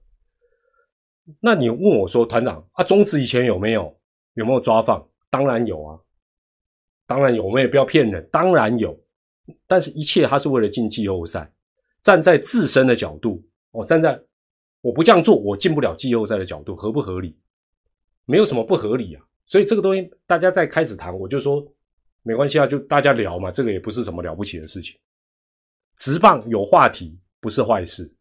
[1.39, 3.95] 那你问我说，团长啊，中职以前有没有
[4.35, 5.05] 有没有抓放？
[5.29, 5.99] 当然有啊。
[7.05, 8.27] 当然有，我们也不要骗人。
[8.31, 8.97] 当然有，
[9.65, 11.51] 但是一切他是为了进季后赛。
[12.01, 14.17] 站在自身的角度，哦，站在
[14.81, 17.37] 我不这样做，我进不了季后赛的角度，合不合理？
[18.25, 19.23] 没有什么不合理啊。
[19.45, 21.65] 所以这个东西大家在开始谈，我就说
[22.23, 24.97] 没关系啊，就大家聊嘛，这个也不是什么了不起的事情。
[25.97, 28.13] 直棒有话题不是坏事，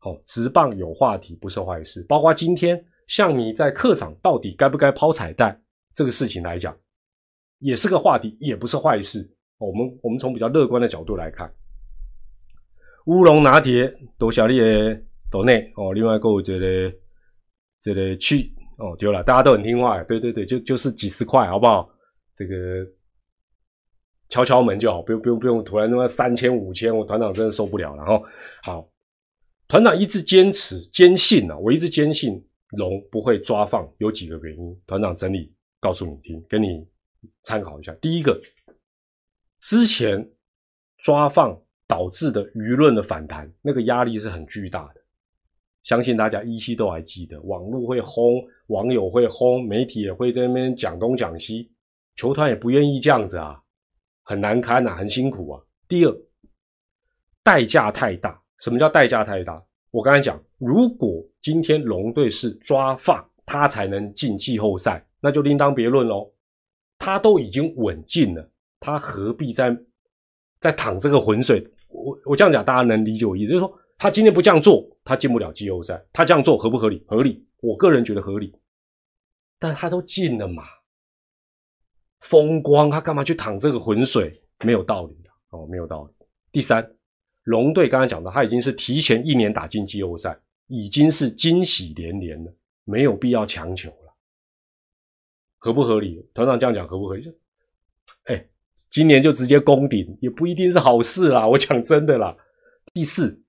[0.00, 2.04] 好，直棒有话题不是坏事。
[2.08, 5.56] 包括今天像你在客场到底该不该抛彩带
[5.94, 6.76] 这个事情来讲。
[7.62, 9.20] 也是个话题，也不是坏事。
[9.58, 11.52] 我们我们从比较乐观的角度来看，
[13.04, 14.98] 乌龙拿铁多小丽的
[15.30, 16.90] 岛内哦，另外一个我觉得
[17.82, 21.86] 这个去哦丢了，大家都很听话，对对对，就就是几十块，好不好？
[22.34, 22.54] 这个
[24.30, 28.22] 敲敲门就好，不用不用不用，突然那么三千五千，我团长真的受不了了哈。
[28.62, 28.89] 好，
[29.70, 36.86] 团长一直坚持坚信啊，我一直坚信龙不会抓放，有几个原因，团长整理告诉你听，跟你。
[37.42, 38.40] 参考一下，第一个，
[39.60, 40.26] 之前
[40.96, 41.54] 抓放
[41.86, 45.02] 导致的舆论的反弹，那个压力是很巨大的，
[45.84, 51.70] 相信大家依稀都还记得，网络会轰，网友会轰，媒体也会在那边讲东讲西，
[52.16, 53.62] 球团也不愿意这样子啊，
[54.22, 55.62] 很难堪呐，很辛苦啊。
[55.86, 56.16] 第二，
[57.42, 59.62] 代价太大，什么叫代价太大？
[59.90, 66.30] 我刚才讲，如果今天龙队是抓放，他才能进季后赛，那就另当别论喽。
[66.98, 69.76] 他都已经稳进了，他何必再
[70.60, 71.66] 再淌这个浑水？
[71.88, 76.00] 我我这样讲，大家能理解我意思，就是说他今天不这样做，他进不了季后赛。
[76.12, 77.02] 他这样做合不合理？
[77.08, 78.54] 合理，我个人觉得合理。
[79.58, 80.64] 但他都进了嘛，
[82.20, 84.40] 风光，他干嘛去淌这个浑水？
[84.64, 86.26] 没有道理的哦，没有道理。
[86.52, 86.86] 第三，
[87.44, 92.52] 龙队刚才讲的，他已经是提前一年打进季后赛，已经是惊喜连连了，
[92.84, 94.14] 没有必要强求了。
[95.58, 96.26] 合不合理？
[96.32, 97.32] 团长这样讲合不合理？
[98.24, 98.46] 哎，
[98.90, 101.46] 今年就直接攻顶也不一定是好事啦。
[101.46, 102.36] 我讲真的啦。
[102.92, 103.42] 第四，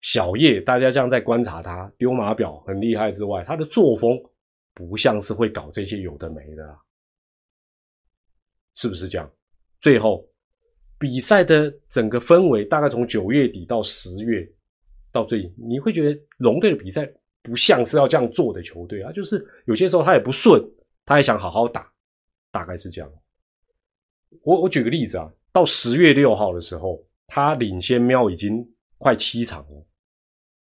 [0.00, 4.18] 小叶，大家这样在观察他丢马表很厉害之外，他的作风
[4.74, 6.78] 不像是会搞这些有的没的，
[8.74, 9.30] 是不是这样？
[9.80, 10.26] 最后，
[10.98, 14.48] 比赛的整个氛围大概从九月底到十月
[15.12, 17.08] 到最，你会觉得龙队的比赛
[17.42, 20.62] 不像是要这样做的球队啊，就是有些时候他也不顺。
[21.08, 21.88] 他也想好好打，
[22.50, 23.08] 大概是这样。
[24.42, 28.68] 我我举个例子啊，到十月六号的时候，他领先喵已经
[28.98, 29.86] 快七场了，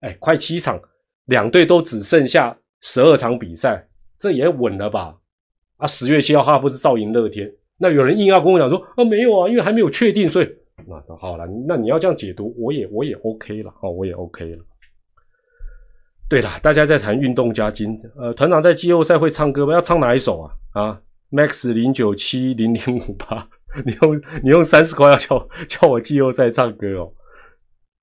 [0.01, 0.79] 哎，快七场，
[1.25, 3.89] 两队都只剩下十二场比赛，
[4.19, 5.19] 这也稳了吧？
[5.79, 7.51] 啊，十月七号他不是照赢乐天？
[7.79, 10.49] 那有人硬要跟我讲说啊，没有啊，因为还没有确定，所以
[10.87, 14.64] 那好了，那你要这样解读，我也我也 OK 了，哦，我也 OK 了。
[16.29, 19.72] 对了，大家在谈运动加金，呃，团长在季后赛会唱歌吗？
[19.72, 20.53] 要唱哪一首啊？
[20.72, 23.49] 啊，Max 零九七零零五八，
[23.87, 27.12] 你用你用三十块要叫叫我季后赛唱歌哦。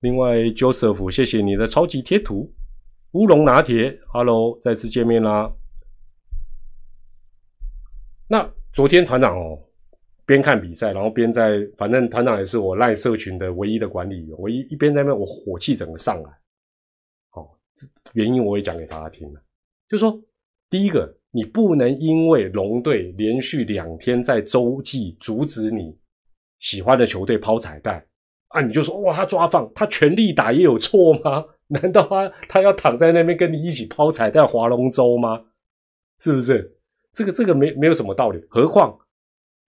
[0.00, 2.52] 另外，Joseph，谢谢你的超级贴图，
[3.12, 5.52] 乌龙拿铁，Hello，再次见面啦。
[8.28, 9.58] 那昨天团长哦，
[10.26, 16.30] 边看比赛，然后边在，反正团长也是我赖社群的唯一的管理员，我一一边在那，我火气整个上来。
[17.30, 17.56] 好
[18.12, 19.40] 原因我也讲给大家听了，
[19.88, 20.20] 就说
[20.68, 25.96] 第一个，你不能因为龙队连续两天在洲际阻止你
[26.58, 28.04] 喜欢的球队抛彩带
[28.48, 31.44] 啊，你就说哇，他抓放，他全力打也有错吗？
[31.68, 35.44] 难道他他要躺在那边跟你一起抛彩带划龙舟吗？
[36.20, 36.76] 是不是？
[37.12, 38.44] 这个这个没没有什么道理。
[38.48, 38.96] 何况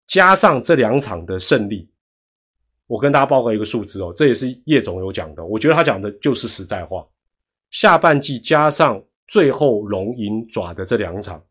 [0.07, 1.89] 加上这两场的胜利，
[2.87, 7.05] 我跟大家报告一个数字哦，这也是叶总有讲的，我觉得他讲的就是实在话。
[7.71, 11.43] 下半季加上最后龙赢爪的这两场，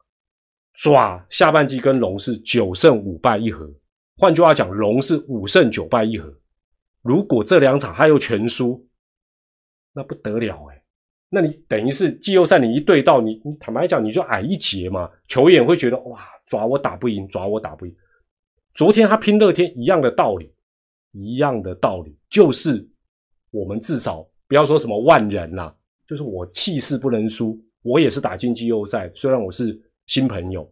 [0.75, 3.69] 爪下半季跟龙是九胜五败一和，
[4.17, 6.33] 换句话讲，龙是五胜九败一和。
[7.03, 8.87] 如果这两场他又全输，
[9.93, 10.81] 那不得了哎！
[11.29, 17.97] 那你等于是季后赛你一对到你，你坦白讲你就矮一截嘛，球员会觉得哇，爪我打不赢，爪我打不赢。
[18.75, 20.53] 昨天他拼乐天一样的道理，
[21.13, 22.89] 一样的道理，就是
[23.51, 25.75] 我们至少不要说什么万人呐。
[26.05, 29.11] 就是我气势不能输，我也是打进季后赛。
[29.15, 30.71] 虽然我是新朋友，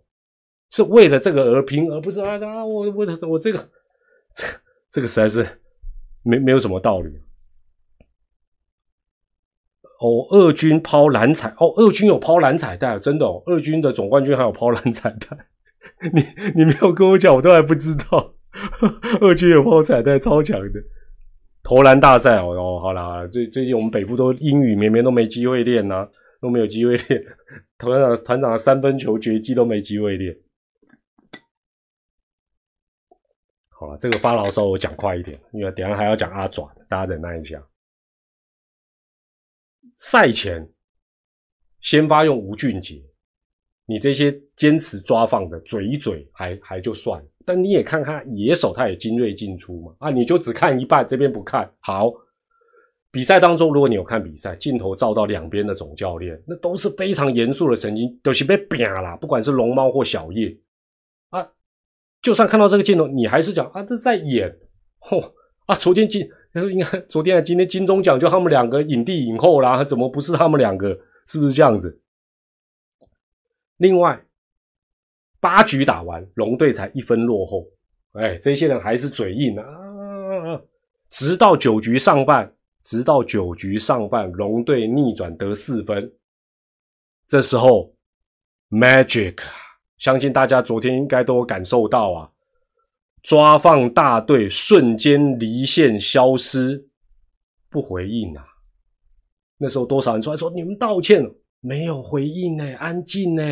[0.71, 2.65] 是为了这个而拼，而不是啊啊！
[2.65, 3.69] 我我我这个
[4.91, 5.47] 这个实在是
[6.23, 7.11] 没没有什么道理。
[10.01, 15.47] 哦，二军抛蓝彩哦，二军有抛蓝彩带，真的哦，二军的总冠军还有抛蓝彩带，
[16.13, 16.23] 你
[16.57, 18.35] 你没有跟我讲，我都还不知道。
[19.21, 20.81] 二军有抛彩带，超强的
[21.63, 26.09] 投篮大赛哦哦，好啦，最最近我们北部都阴雨绵绵，都没机会练呐，
[26.41, 27.23] 都没有机会练。
[27.79, 30.37] 团长团长的三分球绝技都没机会练。
[33.69, 37.63] 好了，这个发牢骚我讲快一点，因为等下还要讲阿爪，大家忍耐一下。
[39.99, 40.69] 赛前
[41.81, 43.03] 先发用吴俊杰，
[43.91, 52.13] 你这些坚持抓放的嘴嘴还还就算，但你也看看野手，他也精锐进出嘛啊，你就只看一半，这边不看好。
[53.11, 59.17] 比赛当中，如果你有看比赛，镜头照到两边的总教练，那都是非常严肃的神经，都是被扁了。
[59.17, 60.57] 不管是龙猫或小叶
[61.31, 61.45] 啊，
[62.23, 64.57] 就算看到这个镜头，你还是讲啊，这在演。
[65.01, 65.21] 嚯
[65.67, 66.29] 啊，昨天今。
[66.53, 70.99] 他说：“应该昨天啊、今天金钟奖就他们两个影帝影后啦，怎么不是他们两个？
[71.29, 72.01] 是不是这样子？
[73.81, 74.23] 另外，
[75.41, 77.67] 八局打完，龙队才一分落后。
[78.13, 79.65] 哎，这些人还是嘴硬啊！
[81.09, 86.13] 直到九局上半，直到九局上半，龙队逆转得四分。
[87.27, 87.95] 这时候
[88.69, 89.39] ，magic，
[89.97, 92.31] 相信大家昨天应该都感受到啊。”
[93.25, 96.87] 抓放大队瞬间离线消失，
[97.71, 98.45] 不回应啊！
[99.57, 103.43] 那时候多少人出来说你们道歉了，没有回应呢，安静呢，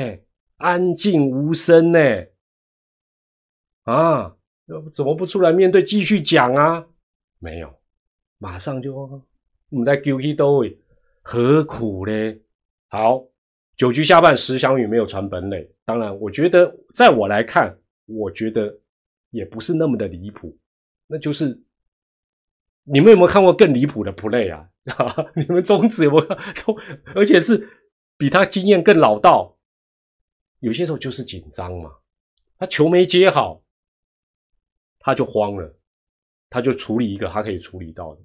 [0.57, 1.99] 安静无声呢。
[3.85, 4.37] 啊，
[4.93, 6.87] 怎么不出来面对继续讲啊？
[7.39, 7.73] 没有，
[8.39, 10.79] 马上就我们在 Q K 都位，
[11.23, 12.13] 何苦呢？
[12.89, 13.25] 好，
[13.77, 15.71] 九局下半，石祥宇没有传本垒。
[15.85, 18.79] 当然，我觉得在我来看，我觉得。
[19.31, 20.57] 也不是那么的离谱，
[21.07, 21.63] 那就是
[22.85, 24.67] 你们有没有看过更离谱的 play 啊？
[25.37, 26.27] 你们中指有没有？
[26.65, 26.75] 都
[27.15, 27.69] 而且是
[28.19, 29.57] 比他经验更老道。
[30.61, 31.91] 有些时候就是紧张嘛，
[32.59, 33.63] 他球没接好，
[34.99, 35.75] 他就慌了，
[36.51, 38.21] 他就处理一个他可以处理到的。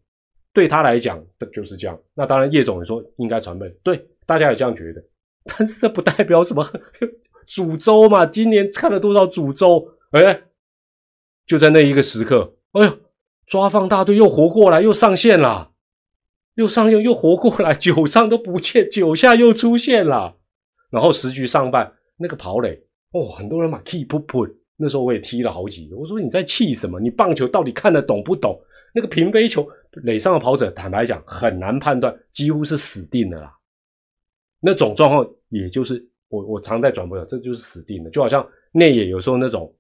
[0.52, 1.24] 对他来讲，
[1.54, 1.98] 就是这样。
[2.14, 5.04] 那当然，叶总也说应该传背，对，大家也这样觉得。
[5.46, 6.64] 但是这不代表什么
[7.48, 8.26] 诅咒嘛？
[8.26, 9.88] 今年看了多少诅咒？
[10.12, 10.44] 哎。
[11.46, 13.00] 就在那一个时刻，哎呦，
[13.46, 15.73] 抓放大队又活过来，又上线了，
[16.56, 20.36] 又上又又活过来，九上都不见，九下又出现了。
[20.90, 22.80] 然后十局上半，那个跑垒，
[23.12, 24.48] 哦，很多人嘛气噗噗。
[24.76, 27.00] 那时候我也踢了好几个，我说你在气什么？
[27.00, 28.60] 你棒球到底看得懂不懂？
[28.94, 29.68] 那个平飞球
[30.04, 33.54] 垒上的跑者，坦白讲很难判断，几乎是死定了啦。
[34.60, 39.74] 那种状况，也就是我我常在转播的，这就是死定了，就好像内野有时候那种。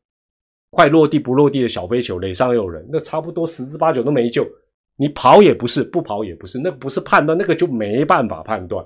[0.75, 4.43] 快落地不落地的小飞球，垒上有人，那差不多十之八九都没救。
[5.03, 8.85] 你跑也不是，不跑也不是，那不是判断，那个就没办法判断。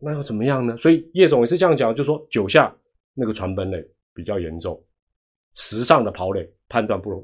[0.00, 0.74] 那要怎么样呢？
[0.78, 2.74] 所以叶总也是这样讲，就说九下
[3.12, 4.82] 那个传本垒比较严重，
[5.54, 7.22] 时尚的跑垒判断不容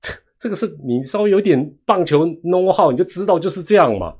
[0.00, 4.12] 这 这个是你稍微有点棒球 know how，你就知道就是这样嘛。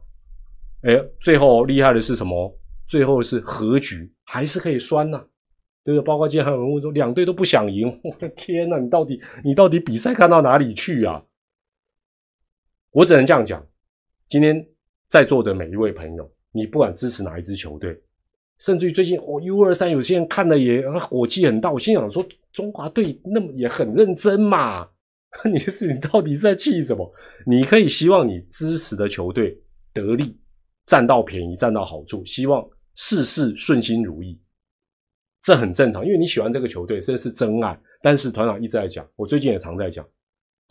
[0.82, 2.56] 哎，最后厉害的是什么？
[2.86, 5.20] 最后是和局，还是可以酸呐。
[5.84, 6.06] 对不对？
[6.06, 11.20] 包括今天还有人问说，两队都不想赢，我 的天呐，你到底你到底比赛看到哪里去啊？
[12.92, 13.66] 我只能这样讲，
[14.28, 14.64] 今天
[15.08, 17.98] 在座的每一位朋友，你不管支持哪一支球队，
[18.58, 24.86] 甚至于最近我 U 二三有些人看的也火气很大，我心想说，中华队那么也很认真嘛，
[25.50, 27.10] 你是你到底是在气什么？
[27.46, 29.58] 你可以希望你支持的球队
[29.94, 30.38] 得利，
[30.84, 32.62] 占到便宜，占到好处，希望
[32.94, 34.38] 事事顺心如意。
[35.42, 37.80] 这很正常，因为你喜欢这个球队，这是真爱。
[38.02, 40.06] 但是团长一直在讲，我最近也常在讲，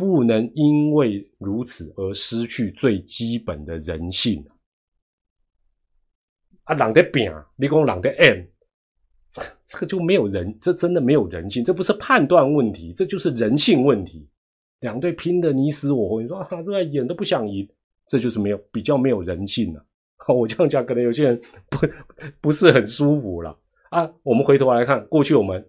[0.01, 4.43] 不能因为如此而失去最基本的人性。
[6.63, 8.45] 啊，狼的饼，你讲狼的 M，
[9.67, 14.27] 这个就没有人，这真的没有人性，这不是判断问题，这就是人性问题。
[14.79, 17.69] 两队拼的你死我活，你说啊，这在演都不想赢，
[18.07, 19.85] 这就是没有比较没有人性了。
[20.27, 21.77] 我这样讲，可能有些人 不
[22.41, 23.55] 不是很舒服了。
[23.91, 25.63] 啊，我们回头来看过去我们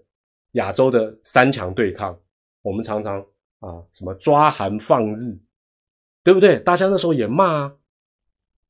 [0.52, 2.18] 亚洲的三强对抗，
[2.62, 3.22] 我们常常
[3.62, 5.38] 啊什么抓韩放日，
[6.22, 6.58] 对不对？
[6.58, 7.76] 大家那时候也骂啊。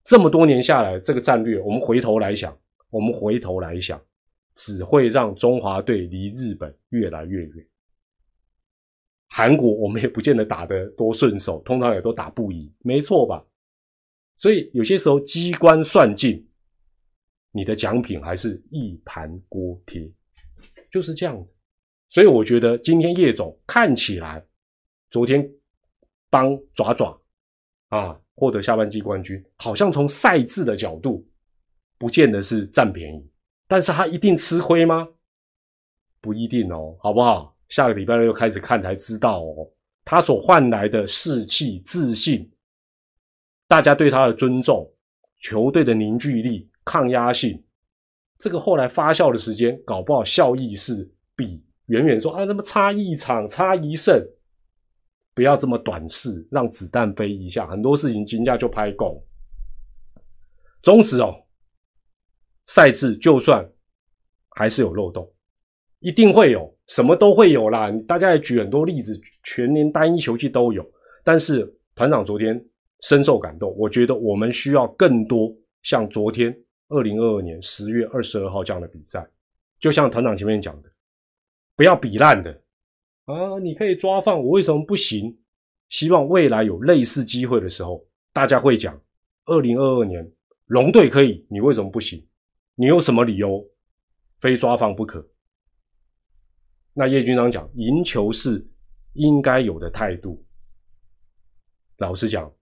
[0.05, 2.57] 这么多年下来，这个战略，我们回头来想，
[2.91, 4.01] 我们回头来想，
[4.55, 7.67] 只会让中华队离日本越来越远。
[9.29, 13.45] 韩国我们也不见得打得多顺手，通常也都打不赢，没错吧？
[14.37, 16.49] 所以有些时候机关算尽。
[17.55, 20.11] 你的奖品还是一盘锅贴，
[20.91, 21.51] 就是这样子。
[22.09, 24.43] 所以我觉得今天叶总看起来
[25.13, 25.47] 昨天
[26.31, 27.21] 帮爪爪
[27.89, 31.23] 啊获得下半季冠军，好像从赛制的角度，
[31.99, 33.31] 不见得是占便宜，
[33.69, 35.07] 但是他一定吃亏吗？
[36.23, 37.55] 不一定哦，好不好？
[37.69, 39.71] 下个礼拜六开始看才知道哦。
[40.03, 42.51] 他所换来的士气、自信，
[43.69, 44.91] 大家对他的尊重，
[45.41, 47.63] 球队的凝聚力、抗压性，
[48.39, 51.07] 这个后来发酵的时间，搞不好效益是
[51.37, 54.19] 比远远说啊，那么差一场、差一胜，
[55.35, 59.25] 不要这么短视，让子弹飞一下，很多事情金价就拍够。
[60.83, 61.35] 总之哦，
[62.67, 63.67] 赛制就算
[64.51, 65.33] 还是有漏洞，
[66.01, 66.73] 一定会有。
[66.89, 70.85] 什么都会有啦，大家也举很多例子，全年单一球季都有。
[71.25, 72.63] 但是团长昨天
[73.01, 75.51] 深受感动，我觉得我们需要更多
[75.83, 76.55] 像昨天
[76.89, 79.27] 二零二二年十月二十二号这样的比赛。
[79.79, 80.91] 就像团长前面讲的，
[81.77, 82.62] 不要比烂的
[83.27, 83.59] 啊！
[83.61, 85.39] 你可以抓放，我为什么不行？
[85.89, 89.01] 希望未来有类似机会的时候，大家会讲
[89.45, 90.33] 二零二二年
[90.67, 92.27] 龙队可以，你为什么不行？
[92.75, 93.63] 你有什么理由
[94.41, 95.29] 非抓放不可？
[96.95, 98.67] 那叶军长讲，赢球是
[99.13, 100.45] 应该有的态度。
[101.99, 102.53] 老实讲，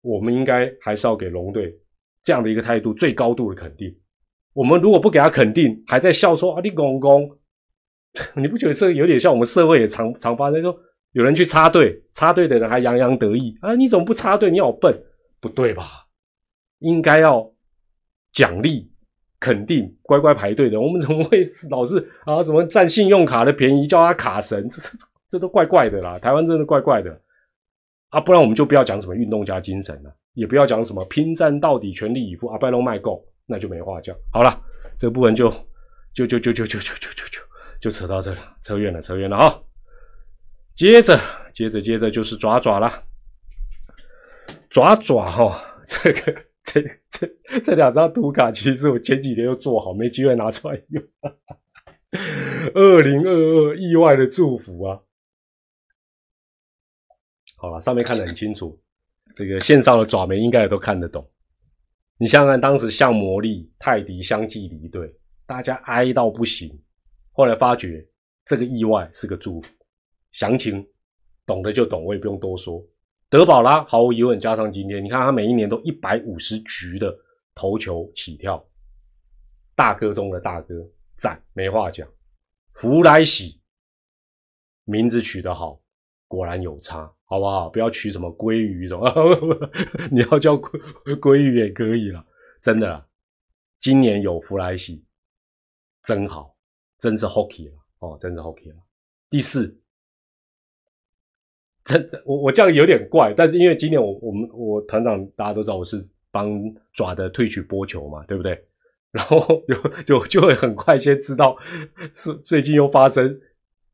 [0.00, 1.76] 我们应该还是要给龙队
[2.22, 3.94] 这样的一个态度最高度的肯定。
[4.52, 7.28] 我们如果不给他肯定，还在笑说啊你公公，
[8.36, 10.76] 你不觉得这个有点像我们社会也常常发生，说
[11.12, 14.50] 有人去插队，插队的人还洋洋得意啊，你怎么不插队？
[14.50, 14.96] 你好笨，
[15.40, 15.84] 不对吧？
[16.80, 17.52] 应该要
[18.32, 18.90] 奖励。
[19.38, 22.42] 肯定乖乖排队的，我们怎么会老是啊？
[22.42, 24.80] 什么占信用卡的便宜，叫他卡神，这
[25.28, 26.18] 这都怪怪的啦！
[26.18, 27.20] 台湾真的怪怪的
[28.08, 28.18] 啊！
[28.18, 34.16] 不然我们就不要讲什么运动家精神了，也不要讲什么拼战到底、全力以赴、阿拜龙卖够，那就没话讲。
[34.32, 34.58] 好了，
[34.98, 35.50] 这部分就
[36.14, 37.40] 就就就就就就就就就
[37.80, 39.62] 就扯到这了，扯远了，扯远了哈。
[40.74, 41.20] 接着，
[41.52, 43.04] 接着，接着就是爪爪了，
[44.70, 46.46] 爪爪哈，这个。
[46.66, 51.02] 这这这两张图卡，其实我前几年又做好，没机会拿出来用。
[52.74, 55.00] 二零二二意外的祝福啊！
[57.56, 58.76] 好了，上面看得很清楚，
[59.36, 61.30] 这个线上的爪眉应该也都看得懂。
[62.18, 65.08] 你想想看，当时像魔力、泰迪相继离队，
[65.46, 66.76] 大家哀到不行。
[67.36, 68.02] 后来发觉
[68.46, 69.70] 这个意外是个祝福，
[70.32, 70.82] 详情
[71.44, 72.82] 懂的就懂，我也不用多说。
[73.28, 77.14] 德保拉毫无疑问，加上今天，你看他每一年都一百五十局的
[77.54, 78.66] 投球起跳，
[79.74, 80.74] 大哥中的大哥，
[81.18, 82.08] 赞，没话讲。
[82.72, 83.60] 福来喜
[84.84, 85.78] 名字取得好，
[86.26, 87.68] 果然有差，好不好？
[87.68, 89.12] 不要取什么鲑鱼什么，
[90.10, 90.80] 你要叫鲑
[91.20, 92.24] 鲑鱼也可以了，
[92.62, 93.06] 真的。
[93.78, 95.04] 今年有福来喜，
[96.02, 96.55] 真好，
[96.98, 98.76] 真是 hockey 了哦，真是 hockey 了。
[99.30, 99.76] 第四。
[101.84, 106.50] 真的，我我这样有点怪，但是因为今年我我们我团长大家都知道我是帮
[106.92, 108.60] 爪的退取播球嘛，对不对？
[109.12, 111.56] 然后就就就会很快先知道
[112.12, 113.40] 是最近又发生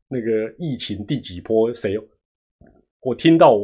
[0.07, 1.95] 那个疫情第几波，谁？
[3.01, 3.59] 我听到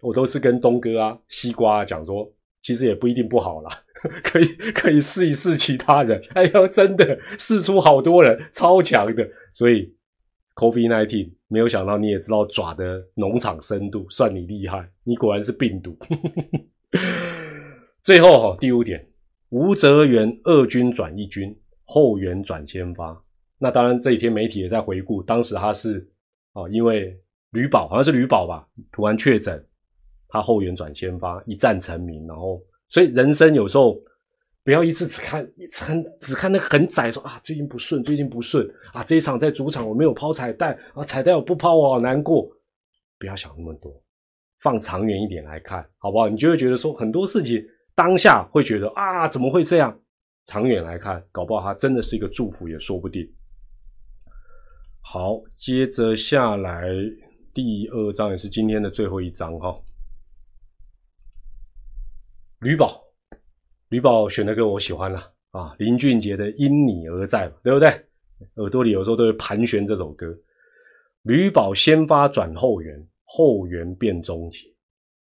[0.00, 2.28] 我都是跟东哥啊、西瓜讲说，
[2.60, 3.84] 其实也不一定不好啦，
[4.22, 6.22] 可以可以试一试其他人。
[6.34, 9.94] 哎呦，真的试出好多人超强的，所以。
[10.58, 15.96] Covid nineteen，没有想到你也知道爪的农场深度，算你厉害，你果然是病毒。
[18.02, 19.08] 最后哈，第五点，
[19.50, 23.22] 吴泽元二军转一军，后援转先发。
[23.56, 26.04] 那当然这几天媒体也在回顾，当时他是
[26.54, 27.16] 啊，因为
[27.52, 29.64] 吕宝好像是吕宝吧，突然确诊，
[30.26, 33.98] 他后援转先发，一战成名，然后所以人生有时候。
[34.64, 42.46] 不要一次只看一，很只看那个很窄，说啊最近不顺，最近不顺啊，这一场在主场我没有抛彩带啊，彩带我不抛我好难过。
[43.18, 43.90] 不要想那么多，
[44.60, 46.28] 放长远一点来看，好不好？
[46.28, 47.64] 你就会觉得说很多事情
[47.94, 49.98] 当下会觉得啊怎么会这样？
[50.44, 53.26] 长远来看，搞不好它真的是一个祝福也说不定。
[55.00, 56.90] 好，接着下来
[57.54, 59.74] 第二章也是今天的最后一章哈，
[62.60, 63.04] 吕宝。
[63.90, 67.88] 吕宝选的歌我喜欢了啊，林俊杰的《因你而在》，对不对？
[68.56, 70.36] 耳朵里有时候都会盘旋这首歌。
[71.22, 74.60] 吕宝先发转后援，后援变终结。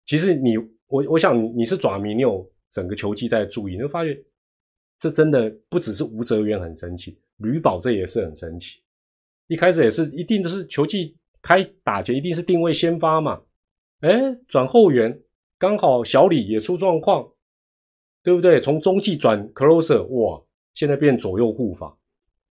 [0.05, 0.57] 其实你
[0.87, 4.17] 我我想你是爪迷，你有整个球季在注意，你会发现
[4.99, 8.81] 这真的不只是吴哲源很神奇，吕宝这也是很神奇。
[9.47, 13.41] 一开始也是一定都是球季开打前一定是定位先发嘛，
[14.01, 15.19] 哎，转后援
[15.59, 17.29] 刚好小李也出状况。
[18.21, 18.59] 对不对？
[18.59, 20.39] 从中继转 closer，哇，
[20.73, 21.97] 现在变左右护法。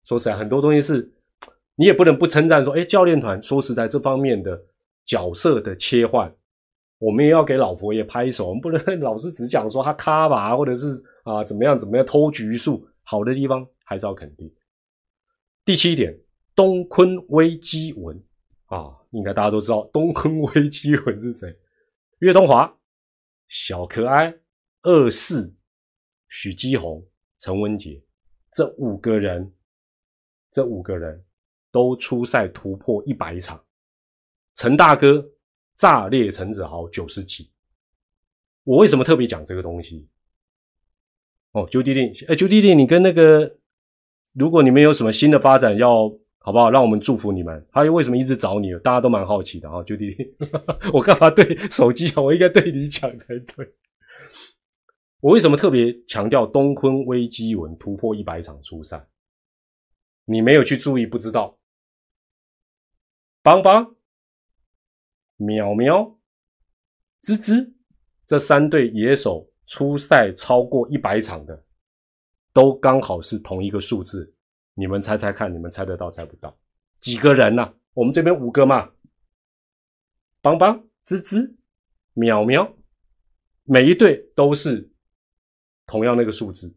[0.05, 1.11] 说实在，很多东西是
[1.75, 4.59] 你也不能不称赞说，哎，教练团说实在这方面的
[5.05, 6.33] 角色的切换，
[6.99, 14.49] 我们也要给老佛爷拍手，我们不能 老是只讲说他卡吧，或者是啊怎么样怎么样偷局数，好的地方还是要肯定。
[15.65, 16.17] 第七点，
[16.55, 18.17] 东坤危机文
[18.67, 21.53] 啊，应该大家都知道东坤危机文是谁？
[22.19, 22.73] 岳东华、
[23.47, 24.33] 小可爱、
[24.81, 25.53] 二世、
[26.27, 27.05] 许基宏、
[27.37, 28.01] 陈文杰
[28.51, 29.53] 这五个人，
[30.51, 31.23] 这五个人
[31.71, 33.63] 都出赛突破一百场。
[34.55, 35.25] 陈大哥
[35.75, 37.51] 炸裂陈子豪九十几，
[38.63, 40.09] 我为什么特别讲这个东西？
[41.51, 43.59] 哦，九弟弟，哎，九弟弟，你跟那个，
[44.33, 46.11] 如果你们有什么新的发展，要
[46.47, 46.71] 好不好？
[46.71, 47.67] 让我们祝福你们。
[47.73, 48.71] 他为什么一直找你？
[48.79, 50.33] 大家都蛮好奇的啊，九弟弟，
[50.93, 52.23] 我干嘛对手机讲？
[52.23, 53.69] 我应该对你讲才对。
[55.19, 59.05] 我为什么特别强调东坤危机文突破一百场出赛？
[60.23, 61.59] 你没有去注意，不知道。
[63.41, 63.97] 邦邦。
[65.35, 66.17] 喵喵，
[67.21, 67.73] 吱吱，
[68.25, 71.65] 这三对野手出赛超过一百场的，
[72.53, 74.33] 都刚好是同一个数字。
[74.79, 76.55] 你们猜猜看，你们猜得到猜不到？
[76.99, 77.73] 几个人呢？
[77.93, 78.91] 我们这边五个嘛。
[80.39, 81.55] 邦邦、吱吱、
[82.13, 82.77] 喵喵，
[83.63, 84.91] 每一队都是
[85.87, 86.71] 同样那个数字，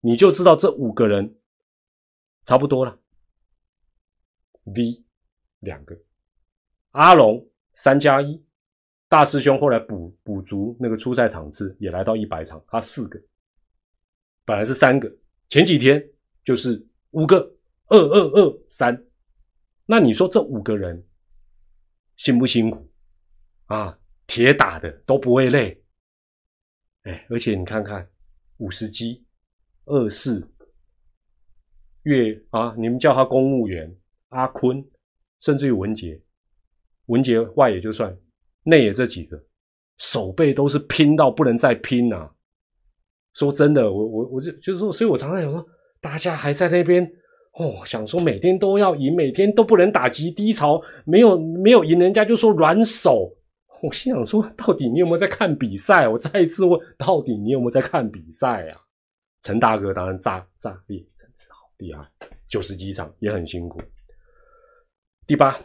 [0.00, 1.38] 你就知道这五个人
[2.44, 2.98] 差不多了。
[4.64, 5.04] V
[5.60, 5.96] 两个，
[6.90, 7.48] 阿龙。
[7.76, 8.40] 三加一，
[9.08, 13.20] 大师兄后来补补足那个初赛场次，也来到一百场，他四个，
[14.44, 15.12] 本来是三个，
[15.48, 16.00] 前几天
[16.44, 17.38] 就是五个，
[17.86, 19.04] 二二二三，
[19.86, 21.02] 那你说这五个人
[22.16, 22.90] 辛不辛苦
[23.66, 23.98] 啊？
[24.26, 25.82] 铁打的都不会累，
[27.02, 28.08] 哎，而且你看看
[28.56, 29.24] 五十级
[29.84, 30.50] 二四
[32.02, 33.94] 月啊，你们叫他公务员
[34.30, 34.84] 阿坤，
[35.40, 36.20] 甚至于文杰。
[37.06, 38.18] 文杰外也就算，
[38.62, 39.38] 内也这几个，
[39.98, 42.34] 手背都是拼到不能再拼啊！
[43.34, 45.68] 说真的，我我我就就是说，所以我常常想说，
[46.04, 47.02] 大家还在那边
[47.54, 53.34] 哦，想说每天都要赢，每天都不能打击低潮，没有没有赢人家就说软手。
[53.82, 56.06] 我心想说，到底你有没有在看比赛？
[56.06, 58.78] 我再一次问，到底你有没有在看比赛啊？
[59.40, 62.06] 陈大哥当然炸炸裂，真是好厉害，
[62.50, 63.80] 九十几场也很辛苦。
[65.26, 65.58] 第八。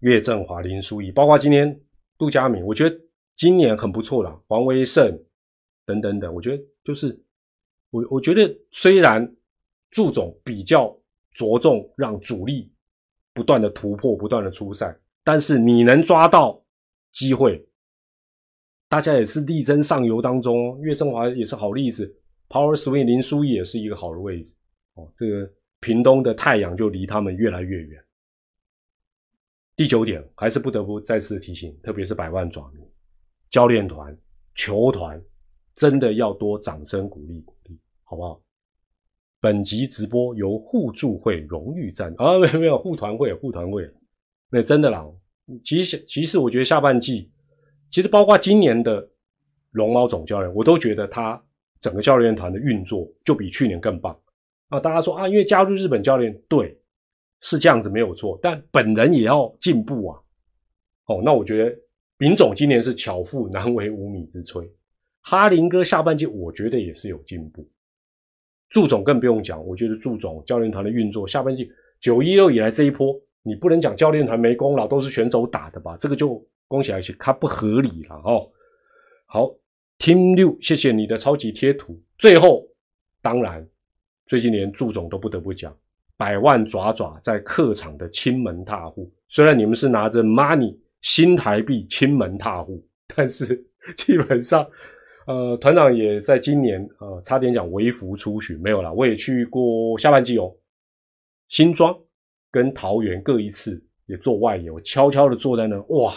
[0.00, 1.80] 岳振华、林书义，包括今天
[2.16, 2.96] 杜佳敏，我觉得
[3.34, 4.40] 今年很不错了。
[4.46, 5.18] 黄威胜
[5.84, 7.20] 等等等，我觉得就是
[7.90, 9.28] 我我觉得虽然
[9.90, 10.96] 祝总比较
[11.32, 12.70] 着重让主力
[13.32, 16.60] 不断的突破、不断的出赛，但是你能抓到
[17.12, 17.64] 机会，
[18.88, 20.80] 大家也是力争上游当中。
[20.80, 22.12] 岳振华也是好例子
[22.48, 24.54] ，Power Swing 林书义也是一个好的位置。
[24.94, 28.04] 哦，这个屏东的太阳就离他们越来越远。
[29.76, 32.82] 第九点，还是不得不再次提醒，特别是百万爪迷、
[33.48, 34.16] 教练团、
[34.54, 35.22] 球团，
[35.76, 38.42] 真的要多掌声鼓励鼓励，好不好？
[39.40, 43.88] 本集直播由互助会荣誉赞啊，没有没有护团会护团会，
[44.50, 45.04] 那真的啦。
[45.64, 47.30] 其实其实我觉得下半季，
[47.90, 49.08] 其实包括今年的
[49.72, 51.42] 龙猫总教练，我都觉得他
[51.80, 54.18] 整个教练团的运作就比去年更棒
[54.68, 54.80] 啊。
[54.80, 56.78] 大家说啊，因为加入日本教练，对。
[57.40, 60.18] 是这样子没有错，但本人也要进步啊！
[61.06, 61.72] 哦，那我觉得
[62.16, 64.68] 丙总今年是巧妇难为无米之炊，
[65.20, 67.64] 哈林哥下半季我觉得也是有进步，
[68.70, 75.96] 祝总更不用讲，我觉得祝总教练团的运作下半季九一六以来这一波，你不能讲教练团没功劳，都是选手打的吧？
[75.98, 78.48] 这个就恭喜而且他不合理了哦。
[79.26, 79.50] 好
[79.98, 81.98] ，Team 六，谢谢你的超级贴图。
[82.18, 82.66] 最后，
[83.22, 83.66] 当然
[84.26, 85.74] 最近连祝总都不得不讲。
[86.16, 93.64] 百万爪爪在客场的亲门踏户，虽然你们是拿着 money 新台币亲门踏户，但是
[93.96, 94.66] 基本上，
[95.28, 100.56] 呃，团长也在今年呃差点讲微服出巡，没有啦，我也去过下半季哦，
[101.48, 101.94] 新庄
[102.50, 106.14] 跟桃园各一次，也做外野，我悄悄的坐在那，哇，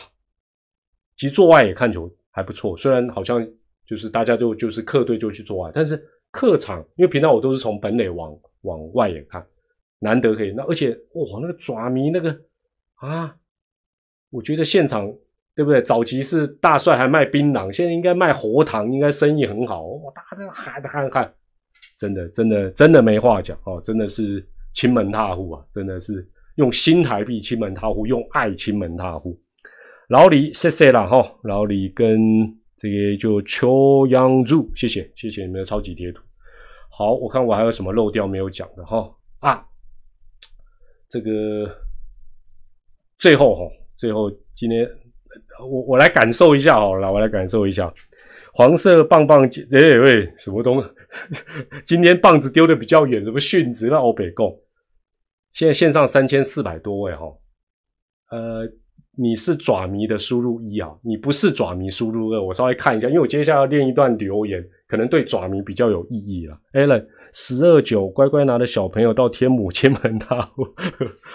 [1.18, 3.46] 其实做外野看球还不错，虽然好像
[3.86, 6.02] 就是大家就就是客队就去做外，但是
[6.32, 9.46] 客场因为平常我都是从本垒往往外野看。
[10.00, 12.42] 难得可以那，而且哇，那个爪迷那个
[12.96, 13.36] 啊，
[14.30, 15.14] 我觉得现场
[15.62, 15.80] 对不对？
[15.80, 19.84] 早期是大帅还卖槟榔，现在应该卖活糖，应该生意很好。
[19.84, 21.32] 哇，大家喊喊喊，
[22.00, 24.44] 真的真的真的没话讲哦，真的是
[24.74, 29.40] 亲门踏户啊，真的是用新台币亲门踏户，用爱亲门踏户。
[30.10, 32.20] 老李，谢谢了哈，老李跟
[32.80, 36.24] 这个就邱央柱，谢谢谢谢你们的超级贴图。
[36.90, 39.08] 好，我看我还有什么漏掉没有讲的哈
[39.42, 39.64] 啊。
[41.08, 41.70] 这个
[43.20, 43.62] 最后哈，
[43.96, 44.90] 最后今天
[45.60, 47.92] 我我来感受一下好了，我来感受一下。
[48.54, 50.84] 黄色棒棒，哎喂，什么东？
[51.88, 53.98] 今天棒子丢的比较远，什么殉职了？
[53.98, 54.60] 欧北贡，
[55.54, 57.26] 现在线上三千四百多位哈。
[58.30, 58.68] 呃，
[59.18, 62.44] 你是爪迷的输入一啊，你不是爪迷输入二。
[62.44, 66.58] 我稍微看一下，因为我接下来要练一段留言，可能对爪迷比较有意义了。
[66.74, 70.66] Allen 十二九，乖乖拿着小朋友到天母 亲门大哦。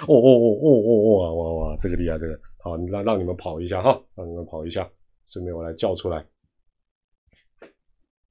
[0.06, 4.88] 哦哦哦哦哦哇哇哇，这个厉害，这个好，让让你们跑一下哈，让你们跑一下，
[5.28, 6.24] 顺便我来叫出来。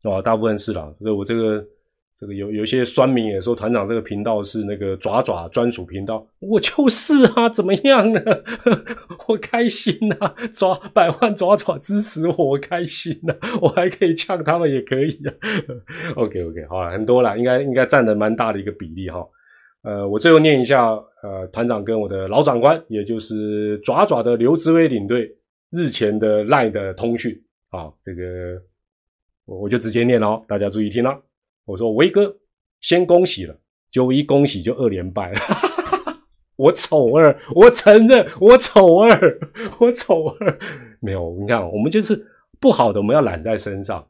[0.04, 1.66] 哦，大部分是啦，所以我这个
[2.20, 8.22] 这个有有些酸民也说团长这个频道是那个爪爪专属频道，我就是啊，怎么样呢？
[9.28, 15.34] 我开心呐，爪百万爪爪支持我，我开心呐，我还可以呛他们也可以啊。
[16.18, 19.26] OK OK，好了，很多了，应该应该占的蛮大的一个比例哈。
[19.86, 20.88] 呃，我最后念一下，
[21.24, 25.32] 呃，团长跟我的老长官，也就是爪爪的刘志威领队
[25.72, 28.22] 日前的赖的通讯啊，这个。
[29.48, 31.16] 我我就直接念了哦，大家注意听了。
[31.66, 32.36] 我说威哥，
[32.82, 33.56] 先恭喜了，
[33.92, 35.40] 就一恭喜就二连败了。
[36.58, 39.40] 我丑二，我承认我丑二，
[39.80, 40.60] 我丑二。
[41.00, 42.26] 没有，你看，我们就是
[42.60, 44.04] 不好的，我们要揽在身上，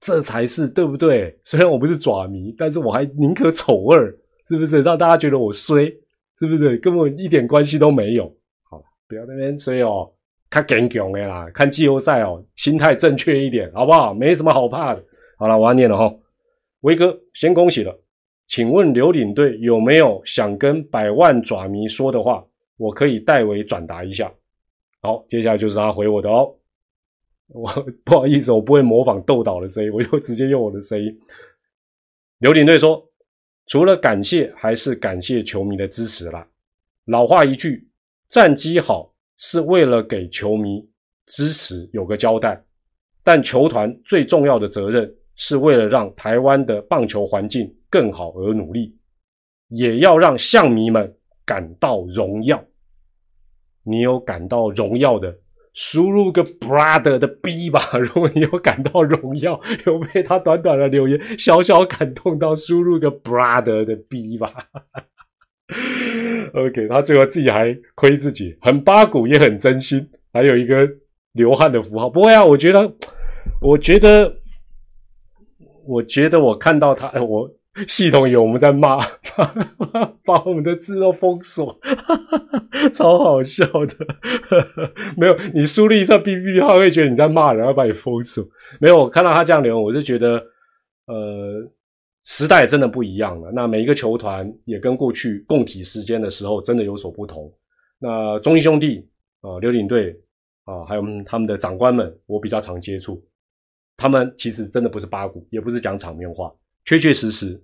[0.00, 1.38] 这才是对不对？
[1.44, 4.10] 虽然我不是爪迷，但是我还宁可丑二，
[4.48, 4.80] 是不是？
[4.80, 5.84] 让大家觉得我衰，
[6.38, 6.76] 是不是？
[6.78, 8.24] 根本一点关系都没有。
[8.70, 10.10] 好，不要那边衰哦。
[10.50, 14.14] 看更强的啦，看季后赛哦，心态正确一点，好不好？
[14.14, 15.04] 没什么好怕的。
[15.36, 16.10] 好了，我要念了哈。
[16.80, 17.94] 威哥，先恭喜了。
[18.46, 22.42] 请问刘领队有没有想跟百万爪迷说的话？
[22.78, 24.32] 我可以代为转达一下。
[25.02, 26.54] 好，接下来就是他回我的哦。
[27.48, 27.68] 我
[28.04, 31.14] 不好意思，我不会模仿豆导的声音，我就直接用我的声音。
[32.38, 33.04] 刘领队说
[33.68, 36.44] ：“除了感谢，还是感谢球迷的支持啦。
[37.04, 37.88] 老话一句，
[38.28, 39.10] 战绩好。”
[39.40, 40.84] 是为了给球迷
[41.26, 42.60] 支持有个交代，
[43.22, 48.98] 但球团最重要的责任是为了让台湾的棒球环境更好而努力，
[49.68, 52.60] 也要让象迷们感到荣耀。
[53.84, 55.32] 你有感到荣耀的，
[55.80, 57.80] 输入个 brother 的 B 吧。
[58.02, 64.52] 如果你有感到荣耀， 有被他短短的留言小小感动到，输入个 brother 的 B 吧。
[66.52, 70.88] OK，他最后自己还亏自己，很八股也很真心，还有一个
[71.34, 72.10] 流汗的符号。
[72.10, 72.92] 不会啊，我觉得，
[73.62, 74.34] 我觉得，
[75.86, 77.48] 我觉得我看到他，我
[77.86, 78.98] 系统有我们在骂，
[80.24, 81.78] 把我们的字都封锁，
[82.92, 83.96] 超好笑的。
[85.16, 88.46] 没有，你输入一下 B B 他会觉得你在骂人，要把你封锁。
[88.80, 90.42] 没有，我看到他这样留言，我就觉得，
[91.06, 91.70] 呃。
[92.24, 97.50] 时代真的不一样了，那每一个球团也跟过去共体时间的时候真的有所不同。
[97.98, 99.08] 那中英兄弟
[99.40, 100.14] 啊，刘领队
[100.64, 103.24] 啊，还有他们的长官们，我比较常接触，
[103.96, 106.52] 他们其实真的不是八股，也不是讲场面话，
[106.84, 107.58] 确确实实，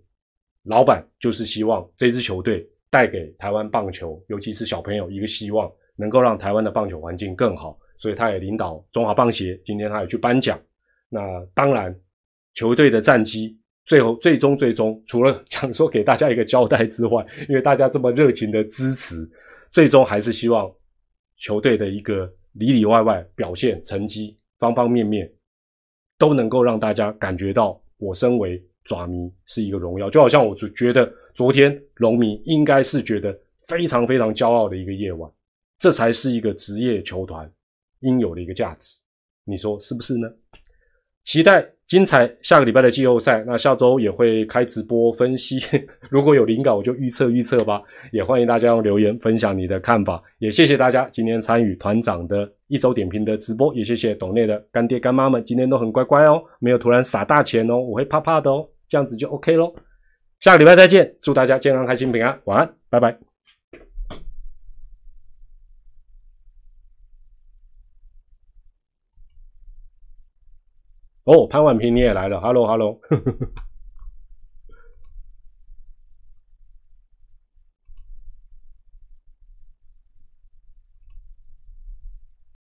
[0.65, 10.61] 老板就是希望这支球队带给台湾棒球，尤其是小朋友一个希望，能够让台湾的棒球环境更好，所以他也领导中华棒协，今天他也去颁奖。
[11.09, 11.21] 那
[11.55, 11.95] 当然，
[12.55, 13.59] 球队的战绩。
[13.87, 19.31] 最后，最终，最终，除了 想说给大家一个交代之外，因为大家这么热情的支持，
[19.71, 20.75] 最终还是希望
[21.37, 25.31] 球队的一个里里外外表现、成绩方方面面
[26.17, 30.09] 都能够让大家感觉到，我身为爪迷是一个荣耀。
[30.09, 35.31] 就好像我就觉得昨天龙迷应该是觉得非常非常骄傲的一个夜晚，
[35.79, 37.51] 这才是一个职业球团
[38.01, 38.99] 应有的一个价值。
[39.45, 40.29] 你说是不是呢？
[41.25, 45.59] 期待精彩下个礼拜的季后赛，那下周也会开直播分析。
[46.11, 47.83] 如果有灵感，我就预测预测吧。
[48.13, 50.23] 也欢迎大家留言分享你的看法。
[50.39, 53.75] 也谢谢大家今天参与团长的一周点评的直播。
[53.75, 58.69] 也谢谢董内的干爹干妈们，今天都很乖乖哦，没有突然撒大钱哦，我会怕怕的哦。
[58.95, 59.75] 这样子就 OK 咯。
[60.39, 63.19] 下个礼拜再见，祝大家健康开心平安，晚安，拜拜。
[71.25, 73.01] 哦，潘婉平你也来了，Hello Hello。